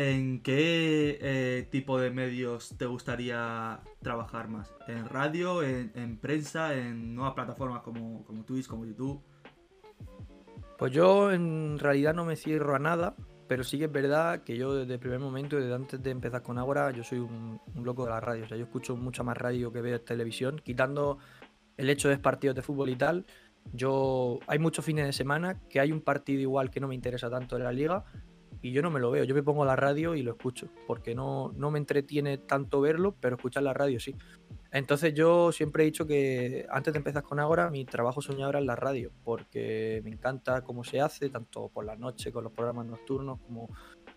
¿En 0.00 0.42
qué 0.42 1.18
eh, 1.20 1.66
tipo 1.72 1.98
de 1.98 2.10
medios 2.10 2.76
te 2.78 2.86
gustaría 2.86 3.80
trabajar 4.00 4.48
más? 4.48 4.72
¿En 4.86 5.08
radio, 5.08 5.60
en, 5.64 5.90
en 5.96 6.18
prensa, 6.18 6.72
en 6.76 7.16
nuevas 7.16 7.34
plataformas 7.34 7.82
como, 7.82 8.24
como, 8.24 8.44
Twitch, 8.44 8.68
como 8.68 8.86
YouTube? 8.86 9.20
Pues 10.78 10.92
yo 10.92 11.32
en 11.32 11.80
realidad 11.80 12.14
no 12.14 12.24
me 12.24 12.36
cierro 12.36 12.76
a 12.76 12.78
nada, 12.78 13.16
pero 13.48 13.64
sí 13.64 13.76
que 13.76 13.86
es 13.86 13.92
verdad 13.92 14.44
que 14.44 14.56
yo 14.56 14.72
desde 14.72 14.94
el 14.94 15.00
primer 15.00 15.18
momento, 15.18 15.56
desde 15.56 15.74
antes 15.74 16.00
de 16.00 16.10
empezar 16.10 16.44
con 16.44 16.58
Ágora, 16.58 16.92
yo 16.92 17.02
soy 17.02 17.18
un, 17.18 17.60
un, 17.74 17.84
loco 17.84 18.04
de 18.04 18.10
la 18.10 18.20
radio. 18.20 18.44
O 18.44 18.46
sea, 18.46 18.56
yo 18.56 18.66
escucho 18.66 18.94
mucha 18.94 19.24
más 19.24 19.36
radio 19.36 19.72
que 19.72 19.80
veo 19.80 20.00
televisión, 20.00 20.60
quitando 20.62 21.18
el 21.78 21.88
hecho 21.88 22.10
de 22.10 22.18
partidos 22.18 22.54
de 22.54 22.62
fútbol 22.62 22.90
y 22.90 22.96
tal. 22.96 23.24
Yo 23.72 24.40
hay 24.46 24.58
muchos 24.58 24.84
fines 24.84 25.06
de 25.06 25.12
semana 25.12 25.58
que 25.70 25.80
hay 25.80 25.92
un 25.92 26.02
partido 26.02 26.40
igual 26.40 26.70
que 26.70 26.80
no 26.80 26.88
me 26.88 26.94
interesa 26.94 27.30
tanto 27.30 27.56
de 27.56 27.64
la 27.64 27.72
liga 27.72 28.04
y 28.60 28.72
yo 28.72 28.82
no 28.82 28.90
me 28.90 29.00
lo 29.00 29.10
veo, 29.10 29.24
yo 29.24 29.34
me 29.34 29.42
pongo 29.42 29.64
la 29.64 29.76
radio 29.76 30.14
y 30.14 30.22
lo 30.22 30.32
escucho, 30.32 30.68
porque 30.86 31.14
no, 31.14 31.52
no 31.56 31.70
me 31.70 31.78
entretiene 31.78 32.38
tanto 32.38 32.80
verlo, 32.80 33.14
pero 33.20 33.36
escuchar 33.36 33.62
la 33.62 33.72
radio 33.72 34.00
sí. 34.00 34.16
Entonces 34.70 35.14
yo 35.14 35.52
siempre 35.52 35.82
he 35.82 35.86
dicho 35.86 36.06
que 36.06 36.66
antes 36.70 36.92
de 36.92 36.98
empezar 36.98 37.22
con 37.22 37.40
Agora, 37.40 37.70
mi 37.70 37.84
trabajo 37.84 38.20
soñado 38.20 38.50
era 38.50 38.58
en 38.58 38.66
la 38.66 38.76
radio, 38.76 39.12
porque 39.24 40.00
me 40.04 40.10
encanta 40.10 40.62
cómo 40.62 40.84
se 40.84 41.00
hace, 41.00 41.30
tanto 41.30 41.68
por 41.68 41.84
la 41.84 41.96
noche 41.96 42.32
con 42.32 42.44
los 42.44 42.52
programas 42.52 42.86
nocturnos 42.86 43.38
como 43.40 43.68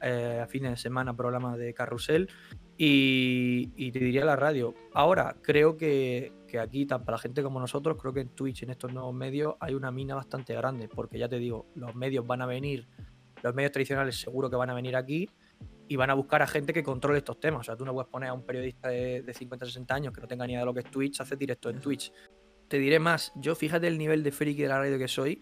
eh, 0.01 0.39
a 0.43 0.47
fines 0.47 0.71
de 0.71 0.77
semana 0.77 1.15
programas 1.15 1.57
de 1.57 1.73
carrusel, 1.73 2.29
y, 2.77 3.71
y, 3.75 3.91
te 3.91 3.99
diría 3.99 4.25
la 4.25 4.35
radio. 4.35 4.73
Ahora, 4.93 5.35
creo 5.41 5.77
que, 5.77 6.33
que 6.47 6.59
aquí, 6.59 6.87
tanto 6.87 7.05
para 7.05 7.17
la 7.17 7.21
gente 7.21 7.43
como 7.43 7.59
nosotros, 7.59 7.95
creo 7.99 8.11
que 8.11 8.21
en 8.21 8.29
Twitch, 8.29 8.63
en 8.63 8.71
estos 8.71 8.91
nuevos 8.91 9.13
medios, 9.13 9.55
hay 9.59 9.75
una 9.75 9.91
mina 9.91 10.15
bastante 10.15 10.55
grande, 10.55 10.87
porque 10.87 11.19
ya 11.19 11.29
te 11.29 11.37
digo, 11.37 11.67
los 11.75 11.93
medios 11.93 12.25
van 12.25 12.41
a 12.41 12.47
venir 12.47 12.87
los 13.43 13.55
medios 13.55 13.71
tradicionales 13.71 14.19
seguro 14.19 14.49
que 14.49 14.55
van 14.55 14.69
a 14.69 14.73
venir 14.73 14.95
aquí 14.95 15.29
y 15.87 15.95
van 15.95 16.09
a 16.09 16.13
buscar 16.13 16.41
a 16.41 16.47
gente 16.47 16.73
que 16.73 16.83
controle 16.83 17.19
estos 17.19 17.39
temas. 17.39 17.61
O 17.61 17.63
sea, 17.63 17.75
tú 17.75 17.85
no 17.85 17.93
puedes 17.93 18.09
poner 18.09 18.29
a 18.29 18.33
un 18.33 18.45
periodista 18.45 18.89
de, 18.89 19.21
de 19.21 19.33
50, 19.33 19.65
60 19.65 19.93
años 19.93 20.13
que 20.13 20.21
no 20.21 20.27
tenga 20.27 20.45
ni 20.45 20.53
idea 20.53 20.61
de 20.61 20.65
lo 20.65 20.73
que 20.73 20.81
es 20.81 20.91
Twitch, 20.91 21.19
hace 21.19 21.35
directo 21.35 21.69
en 21.69 21.79
Twitch. 21.79 22.11
Te 22.67 22.79
diré 22.79 22.99
más, 22.99 23.33
yo 23.35 23.53
fíjate 23.55 23.87
el 23.87 23.97
nivel 23.97 24.23
de 24.23 24.31
friki 24.31 24.61
de 24.61 24.69
la 24.69 24.79
radio 24.79 24.97
que 24.97 25.09
soy, 25.09 25.41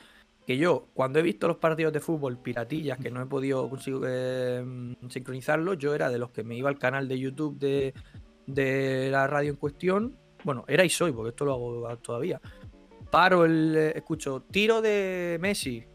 que 0.49 0.57
yo, 0.57 0.87
cuando 0.95 1.19
he 1.19 1.21
visto 1.21 1.47
los 1.47 1.57
partidos 1.57 1.93
de 1.93 1.99
fútbol 1.99 2.39
piratillas, 2.39 2.97
que 2.97 3.11
no 3.11 3.21
he 3.21 3.27
podido 3.27 3.69
eh, 4.03 4.95
sincronizarlos, 5.07 5.77
yo 5.77 5.93
era 5.93 6.09
de 6.09 6.17
los 6.17 6.31
que 6.31 6.43
me 6.43 6.55
iba 6.55 6.69
al 6.69 6.79
canal 6.79 7.07
de 7.07 7.19
YouTube 7.19 7.59
de, 7.59 7.93
de 8.47 9.09
la 9.11 9.27
radio 9.27 9.51
en 9.51 9.57
cuestión. 9.57 10.17
Bueno, 10.43 10.65
era 10.67 10.83
y 10.83 10.89
soy, 10.89 11.11
porque 11.11 11.29
esto 11.29 11.45
lo 11.45 11.53
hago 11.53 11.97
todavía. 11.97 12.41
Paro 13.11 13.45
el. 13.45 13.75
eh, 13.77 13.93
escucho 13.95 14.41
tiro 14.49 14.81
de 14.81 15.37
Messi. 15.39 15.85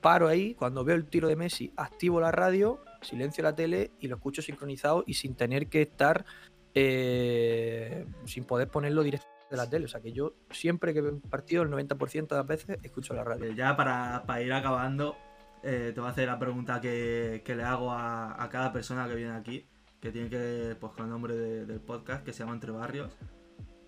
Paro 0.00 0.28
ahí. 0.28 0.54
Cuando 0.54 0.84
veo 0.84 0.94
el 0.94 1.06
tiro 1.06 1.26
de 1.26 1.34
Messi, 1.34 1.72
activo 1.76 2.20
la 2.20 2.30
radio, 2.30 2.78
silencio 3.02 3.42
la 3.42 3.56
tele 3.56 3.90
y 3.98 4.06
lo 4.06 4.14
escucho 4.14 4.42
sincronizado 4.42 5.02
y 5.08 5.14
sin 5.14 5.34
tener 5.34 5.66
que 5.66 5.82
estar. 5.82 6.24
eh, 6.72 8.06
sin 8.26 8.44
poder 8.44 8.68
ponerlo 8.68 9.02
directo 9.02 9.33
de 9.54 9.62
la 9.62 9.70
tele. 9.70 9.84
O 9.86 9.88
sea 9.88 10.00
que 10.00 10.12
yo 10.12 10.34
siempre 10.50 10.92
que 10.92 11.00
veo 11.00 11.12
un 11.12 11.20
partido, 11.20 11.62
el 11.62 11.70
90% 11.70 12.28
de 12.28 12.36
las 12.36 12.46
veces, 12.46 12.78
escucho 12.82 13.14
la 13.14 13.24
radio. 13.24 13.44
Eh, 13.46 13.54
Ya 13.54 13.76
para, 13.76 14.24
para 14.26 14.42
ir 14.42 14.52
acabando, 14.52 15.16
eh, 15.62 15.92
te 15.94 16.00
voy 16.00 16.08
a 16.08 16.12
hacer 16.12 16.26
la 16.28 16.38
pregunta 16.38 16.80
que, 16.80 17.42
que 17.44 17.54
le 17.56 17.62
hago 17.64 17.90
a, 17.92 18.42
a 18.42 18.48
cada 18.48 18.72
persona 18.72 19.08
que 19.08 19.14
viene 19.14 19.32
aquí, 19.32 19.66
que 20.00 20.10
tiene 20.12 20.28
que 20.28 20.76
pues, 20.78 20.92
con 20.92 21.04
el 21.06 21.10
nombre 21.10 21.34
de- 21.36 21.66
del 21.66 21.80
podcast, 21.80 22.24
que 22.24 22.32
se 22.32 22.40
llama 22.40 22.52
Entre 22.54 22.70
Barrios. 22.70 23.16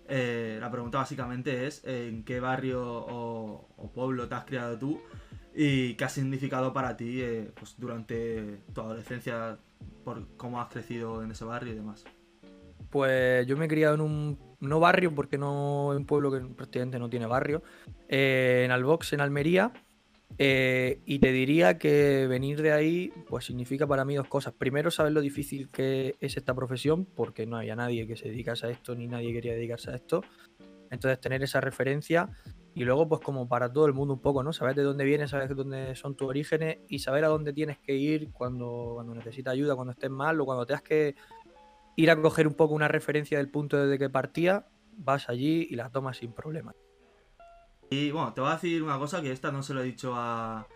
Eh, 0.08 0.58
la 0.60 0.70
pregunta 0.70 0.98
básicamente 0.98 1.66
es 1.66 1.82
en 1.84 2.24
qué 2.24 2.38
barrio 2.38 2.80
o, 2.84 3.68
o 3.76 3.92
pueblo 3.92 4.28
te 4.28 4.36
has 4.36 4.44
criado 4.44 4.78
tú 4.78 5.00
y 5.52 5.94
qué 5.94 6.04
ha 6.04 6.08
significado 6.08 6.72
para 6.72 6.96
ti 6.96 7.20
eh, 7.22 7.50
pues, 7.58 7.74
durante 7.78 8.60
tu 8.72 8.80
adolescencia, 8.82 9.58
por 10.04 10.28
cómo 10.36 10.60
has 10.60 10.68
crecido 10.68 11.22
en 11.24 11.32
ese 11.32 11.44
barrio 11.44 11.72
y 11.72 11.76
demás. 11.76 12.04
Pues 12.90 13.46
yo 13.46 13.56
me 13.56 13.64
he 13.64 13.68
criado 13.68 13.96
en 13.96 14.00
un 14.00 14.38
no 14.66 14.80
barrio, 14.80 15.14
porque 15.14 15.38
no 15.38 15.92
en 15.92 15.98
un 15.98 16.06
pueblo 16.06 16.30
que 16.30 16.40
prácticamente 16.40 16.98
no 16.98 17.08
tiene 17.08 17.26
barrio, 17.26 17.62
eh, 18.08 18.62
en 18.64 18.70
Albox, 18.70 19.12
en 19.12 19.20
Almería. 19.20 19.72
eh, 20.38 21.00
y 21.06 21.18
te 21.20 21.32
diría 21.32 21.78
que 21.78 22.26
venir 22.26 22.60
de 22.60 22.72
ahí, 22.72 23.12
pues 23.28 23.46
significa 23.46 23.86
para 23.86 24.04
mí 24.04 24.16
dos 24.16 24.28
cosas. 24.28 24.52
Primero, 24.52 24.90
saber 24.90 25.12
lo 25.12 25.20
difícil 25.20 25.70
que 25.70 26.16
es 26.20 26.36
esta 26.36 26.52
profesión, 26.54 27.06
porque 27.06 27.46
no 27.46 27.56
había 27.56 27.76
nadie 27.76 28.06
que 28.06 28.16
se 28.16 28.28
dedicase 28.28 28.66
a 28.66 28.70
esto, 28.70 28.94
ni 28.94 29.06
nadie 29.06 29.32
quería 29.32 29.54
dedicarse 29.54 29.90
a 29.92 29.94
esto. 29.94 30.22
Entonces, 30.90 31.20
tener 31.20 31.42
esa 31.42 31.60
referencia. 31.60 32.28
Y 32.74 32.84
luego, 32.84 33.08
pues 33.08 33.22
como 33.22 33.48
para 33.48 33.72
todo 33.72 33.86
el 33.86 33.94
mundo 33.94 34.14
un 34.14 34.20
poco, 34.20 34.42
¿no? 34.42 34.52
Saber 34.52 34.74
de 34.76 34.82
dónde 34.82 35.04
vienes, 35.04 35.30
saber 35.30 35.54
dónde 35.54 35.94
son 35.96 36.14
tus 36.14 36.28
orígenes 36.28 36.78
y 36.88 36.98
saber 36.98 37.24
a 37.24 37.28
dónde 37.28 37.54
tienes 37.54 37.78
que 37.78 37.94
ir 37.94 38.30
cuando, 38.32 38.92
cuando 38.94 39.14
necesitas 39.14 39.54
ayuda, 39.54 39.74
cuando 39.74 39.92
estés 39.92 40.10
mal 40.10 40.38
o 40.38 40.44
cuando 40.44 40.66
tengas 40.66 40.82
que 40.82 41.14
ir 41.96 42.10
a 42.10 42.20
coger 42.20 42.46
un 42.46 42.54
poco 42.54 42.74
una 42.74 42.88
referencia 42.88 43.38
del 43.38 43.50
punto 43.50 43.76
desde 43.76 43.98
que 43.98 44.10
partía, 44.10 44.66
vas 44.96 45.28
allí 45.28 45.66
y 45.70 45.76
la 45.76 45.90
tomas 45.90 46.18
sin 46.18 46.32
problema. 46.32 46.74
Y 47.90 48.10
bueno, 48.10 48.32
te 48.32 48.40
voy 48.40 48.50
a 48.50 48.54
decir 48.54 48.82
una 48.82 48.98
cosa 48.98 49.22
que 49.22 49.32
esta 49.32 49.52
no 49.52 49.62
se 49.62 49.74
lo 49.74 49.80
he 49.80 49.84
dicho 49.84 50.14
a, 50.14 50.66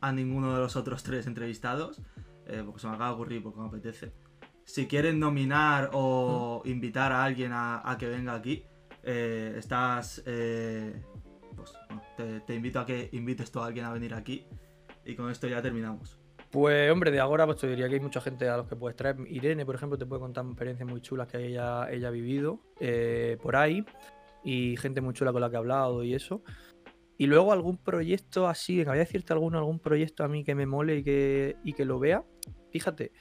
a 0.00 0.12
ninguno 0.12 0.54
de 0.54 0.60
los 0.60 0.76
otros 0.76 1.02
tres 1.02 1.26
entrevistados, 1.26 2.00
eh, 2.46 2.62
porque 2.64 2.80
se 2.80 2.86
me 2.88 2.94
acaba 2.94 3.10
de 3.10 3.14
ocurrir 3.14 3.42
porque 3.42 3.60
me 3.60 3.66
apetece. 3.66 4.12
Si 4.64 4.86
quieren 4.86 5.18
nominar 5.18 5.90
o 5.92 6.62
invitar 6.64 7.12
a 7.12 7.24
alguien 7.24 7.52
a, 7.52 7.82
a 7.84 7.98
que 7.98 8.08
venga 8.08 8.34
aquí, 8.34 8.64
eh, 9.02 9.54
estás. 9.58 10.22
eh, 10.24 11.02
pues 11.56 11.72
bueno, 11.88 12.02
te, 12.16 12.40
te 12.40 12.54
invito 12.54 12.78
a 12.80 12.86
que 12.86 13.08
invites 13.12 13.50
tú 13.50 13.60
a 13.60 13.66
alguien 13.66 13.84
a 13.84 13.92
venir 13.92 14.14
aquí. 14.14 14.46
Y 15.04 15.16
con 15.16 15.30
esto 15.30 15.48
ya 15.48 15.60
terminamos. 15.60 16.21
Pues 16.52 16.92
hombre, 16.92 17.10
de 17.10 17.18
ahora 17.18 17.46
pues 17.46 17.58
te 17.58 17.66
diría 17.66 17.88
que 17.88 17.94
hay 17.94 18.00
mucha 18.00 18.20
gente 18.20 18.46
a 18.46 18.58
los 18.58 18.68
que 18.68 18.76
puedes 18.76 18.94
traer. 18.94 19.16
Irene, 19.26 19.64
por 19.64 19.74
ejemplo, 19.74 19.96
te 19.96 20.04
puede 20.04 20.20
contar 20.20 20.44
experiencias 20.44 20.86
muy 20.86 21.00
chulas 21.00 21.26
que 21.26 21.38
ella, 21.46 21.90
ella 21.90 22.08
ha 22.08 22.10
vivido 22.10 22.60
eh, 22.78 23.38
por 23.42 23.56
ahí. 23.56 23.84
Y 24.44 24.76
gente 24.76 25.00
muy 25.00 25.14
chula 25.14 25.32
con 25.32 25.40
la 25.40 25.48
que 25.48 25.56
ha 25.56 25.60
hablado 25.60 26.04
y 26.04 26.12
eso. 26.14 26.42
Y 27.16 27.26
luego 27.26 27.52
algún 27.52 27.78
proyecto 27.78 28.48
así, 28.48 28.82
que 28.84 28.90
había 28.90 29.00
decirte 29.00 29.32
alguno, 29.32 29.56
algún 29.56 29.78
proyecto 29.78 30.24
a 30.24 30.28
mí 30.28 30.44
que 30.44 30.54
me 30.54 30.66
mole 30.66 30.96
y 30.96 31.02
que, 31.02 31.56
y 31.64 31.72
que 31.72 31.86
lo 31.86 31.98
vea. 31.98 32.22
Fíjate, 32.70 33.12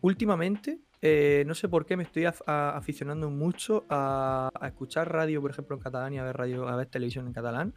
últimamente, 0.00 0.80
eh, 1.02 1.44
no 1.46 1.54
sé 1.54 1.68
por 1.68 1.84
qué 1.84 1.96
me 1.98 2.04
estoy 2.04 2.22
af- 2.22 2.42
a- 2.46 2.76
aficionando 2.76 3.28
mucho 3.28 3.84
a, 3.90 4.48
a 4.58 4.66
escuchar 4.68 5.12
radio, 5.12 5.42
por 5.42 5.50
ejemplo, 5.50 5.76
en 5.76 5.82
catalán 5.82 6.14
y 6.14 6.18
a 6.18 6.24
ver 6.24 6.36
radio, 6.36 6.68
a 6.68 6.76
ver 6.76 6.86
televisión 6.86 7.26
en 7.26 7.32
catalán. 7.34 7.74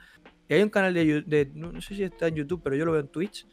Y 0.48 0.54
hay 0.54 0.64
un 0.64 0.70
canal 0.70 0.94
de, 0.94 1.52
no 1.54 1.82
sé 1.82 1.96
si 1.96 2.04
está 2.04 2.28
en 2.28 2.36
YouTube, 2.36 2.62
pero 2.64 2.76
yo 2.78 2.86
lo 2.86 2.92
veo 2.94 3.02
en 3.02 3.08
Twitch, 3.08 3.48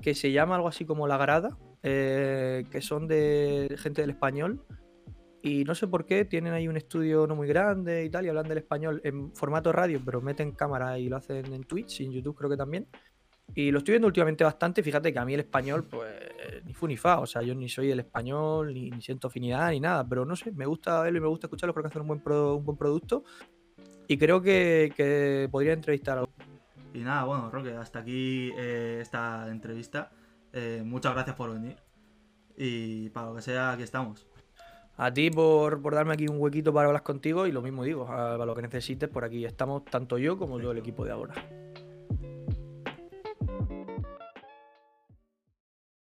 que 0.00 0.14
se 0.14 0.32
llama 0.32 0.56
algo 0.56 0.68
así 0.68 0.84
como 0.84 1.06
La 1.06 1.16
Grada, 1.16 1.56
eh, 1.82 2.64
que 2.70 2.80
son 2.80 3.06
de 3.08 3.74
gente 3.78 4.02
del 4.02 4.10
español. 4.10 4.64
Y 5.42 5.64
no 5.64 5.74
sé 5.74 5.86
por 5.86 6.06
qué, 6.06 6.24
tienen 6.24 6.52
ahí 6.52 6.66
un 6.66 6.76
estudio 6.76 7.26
no 7.26 7.36
muy 7.36 7.46
grande 7.46 8.04
y 8.04 8.10
tal, 8.10 8.26
y 8.26 8.28
hablan 8.28 8.48
del 8.48 8.58
español 8.58 9.00
en 9.04 9.32
formato 9.34 9.70
radio, 9.70 10.00
pero 10.04 10.20
meten 10.20 10.52
cámara 10.52 10.98
y 10.98 11.08
lo 11.08 11.16
hacen 11.16 11.52
en 11.52 11.62
Twitch 11.62 12.00
y 12.00 12.06
en 12.06 12.12
YouTube 12.12 12.36
creo 12.36 12.50
que 12.50 12.56
también. 12.56 12.88
Y 13.54 13.70
lo 13.70 13.78
estoy 13.78 13.92
viendo 13.92 14.08
últimamente 14.08 14.42
bastante. 14.42 14.82
Fíjate 14.82 15.12
que 15.12 15.18
a 15.20 15.24
mí 15.24 15.34
el 15.34 15.40
español, 15.40 15.84
pues, 15.84 16.12
ni 16.64 16.74
fu 16.74 16.88
ni 16.88 16.96
fa. 16.96 17.20
O 17.20 17.26
sea, 17.26 17.42
yo 17.42 17.54
ni 17.54 17.68
soy 17.68 17.86
del 17.86 18.00
español, 18.00 18.74
ni, 18.74 18.90
ni 18.90 19.00
siento 19.00 19.28
afinidad, 19.28 19.70
ni 19.70 19.78
nada. 19.78 20.04
Pero 20.08 20.24
no 20.24 20.34
sé, 20.34 20.50
me 20.50 20.66
gusta 20.66 21.00
verlo 21.02 21.18
y 21.18 21.22
me 21.22 21.28
gusta 21.28 21.46
escucharlo. 21.46 21.72
Creo 21.72 21.84
que 21.84 21.88
hacen 21.88 22.02
un 22.02 22.08
buen, 22.08 22.20
pro- 22.20 22.56
un 22.56 22.64
buen 22.64 22.76
producto. 22.76 23.22
Y 24.08 24.18
creo 24.18 24.42
que, 24.42 24.92
que 24.96 25.48
podría 25.48 25.74
entrevistar 25.74 26.18
a 26.18 26.25
nada, 27.06 27.24
bueno, 27.24 27.50
Roque, 27.50 27.74
hasta 27.74 28.00
aquí 28.00 28.52
eh, 28.56 28.98
esta 29.00 29.48
entrevista. 29.48 30.10
Eh, 30.52 30.82
muchas 30.84 31.14
gracias 31.14 31.36
por 31.36 31.52
venir. 31.52 31.76
Y 32.56 33.10
para 33.10 33.28
lo 33.28 33.34
que 33.34 33.42
sea, 33.42 33.72
aquí 33.72 33.82
estamos. 33.82 34.26
A 34.96 35.12
ti 35.12 35.30
por, 35.30 35.82
por 35.82 35.94
darme 35.94 36.14
aquí 36.14 36.26
un 36.26 36.40
huequito 36.40 36.72
para 36.72 36.88
hablar 36.88 37.02
contigo 37.02 37.46
y 37.46 37.52
lo 37.52 37.60
mismo 37.62 37.84
digo, 37.84 38.08
a, 38.08 38.34
a 38.34 38.46
lo 38.46 38.54
que 38.54 38.62
necesites, 38.62 39.08
por 39.08 39.24
aquí 39.24 39.44
estamos 39.44 39.84
tanto 39.84 40.18
yo 40.18 40.38
como 40.38 40.58
todo 40.58 40.72
el 40.72 40.78
equipo 40.78 41.04
de 41.04 41.12
ahora. 41.12 41.34